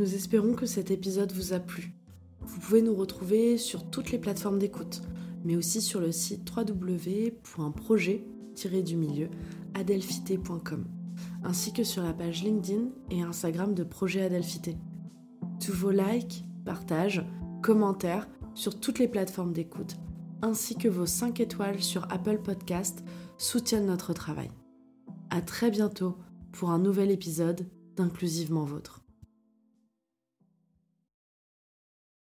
Nous 0.00 0.12
espérons 0.12 0.54
que 0.54 0.66
cet 0.66 0.90
épisode 0.90 1.30
vous 1.30 1.52
a 1.52 1.60
plu. 1.60 1.94
Vous 2.40 2.58
pouvez 2.58 2.82
nous 2.82 2.96
retrouver 2.96 3.58
sur 3.58 3.88
toutes 3.88 4.10
les 4.10 4.18
plateformes 4.18 4.58
d'écoute, 4.58 5.02
mais 5.44 5.56
aussi 5.56 5.80
sur 5.80 6.00
le 6.00 6.12
site 6.12 6.50
www.projet-du-milieu 6.54 9.30
adelphité.com, 9.74 10.84
ainsi 11.42 11.72
que 11.72 11.84
sur 11.84 12.02
la 12.02 12.12
page 12.12 12.42
LinkedIn 12.42 12.88
et 13.10 13.22
Instagram 13.22 13.74
de 13.74 13.84
Projet 13.84 14.22
Adelphité. 14.22 14.76
Tous 15.60 15.72
vos 15.72 15.90
likes, 15.90 16.44
partages, 16.64 17.24
commentaires 17.62 18.28
sur 18.54 18.78
toutes 18.78 18.98
les 18.98 19.08
plateformes 19.08 19.52
d'écoute, 19.52 19.96
ainsi 20.42 20.76
que 20.76 20.88
vos 20.88 21.06
5 21.06 21.40
étoiles 21.40 21.82
sur 21.82 22.10
Apple 22.12 22.40
Podcast 22.42 23.04
soutiennent 23.38 23.86
notre 23.86 24.12
travail. 24.12 24.50
À 25.30 25.42
très 25.42 25.70
bientôt 25.70 26.18
pour 26.52 26.70
un 26.70 26.78
nouvel 26.78 27.10
épisode 27.10 27.66
d'Inclusivement 27.96 28.64
Vôtre. 28.64 29.03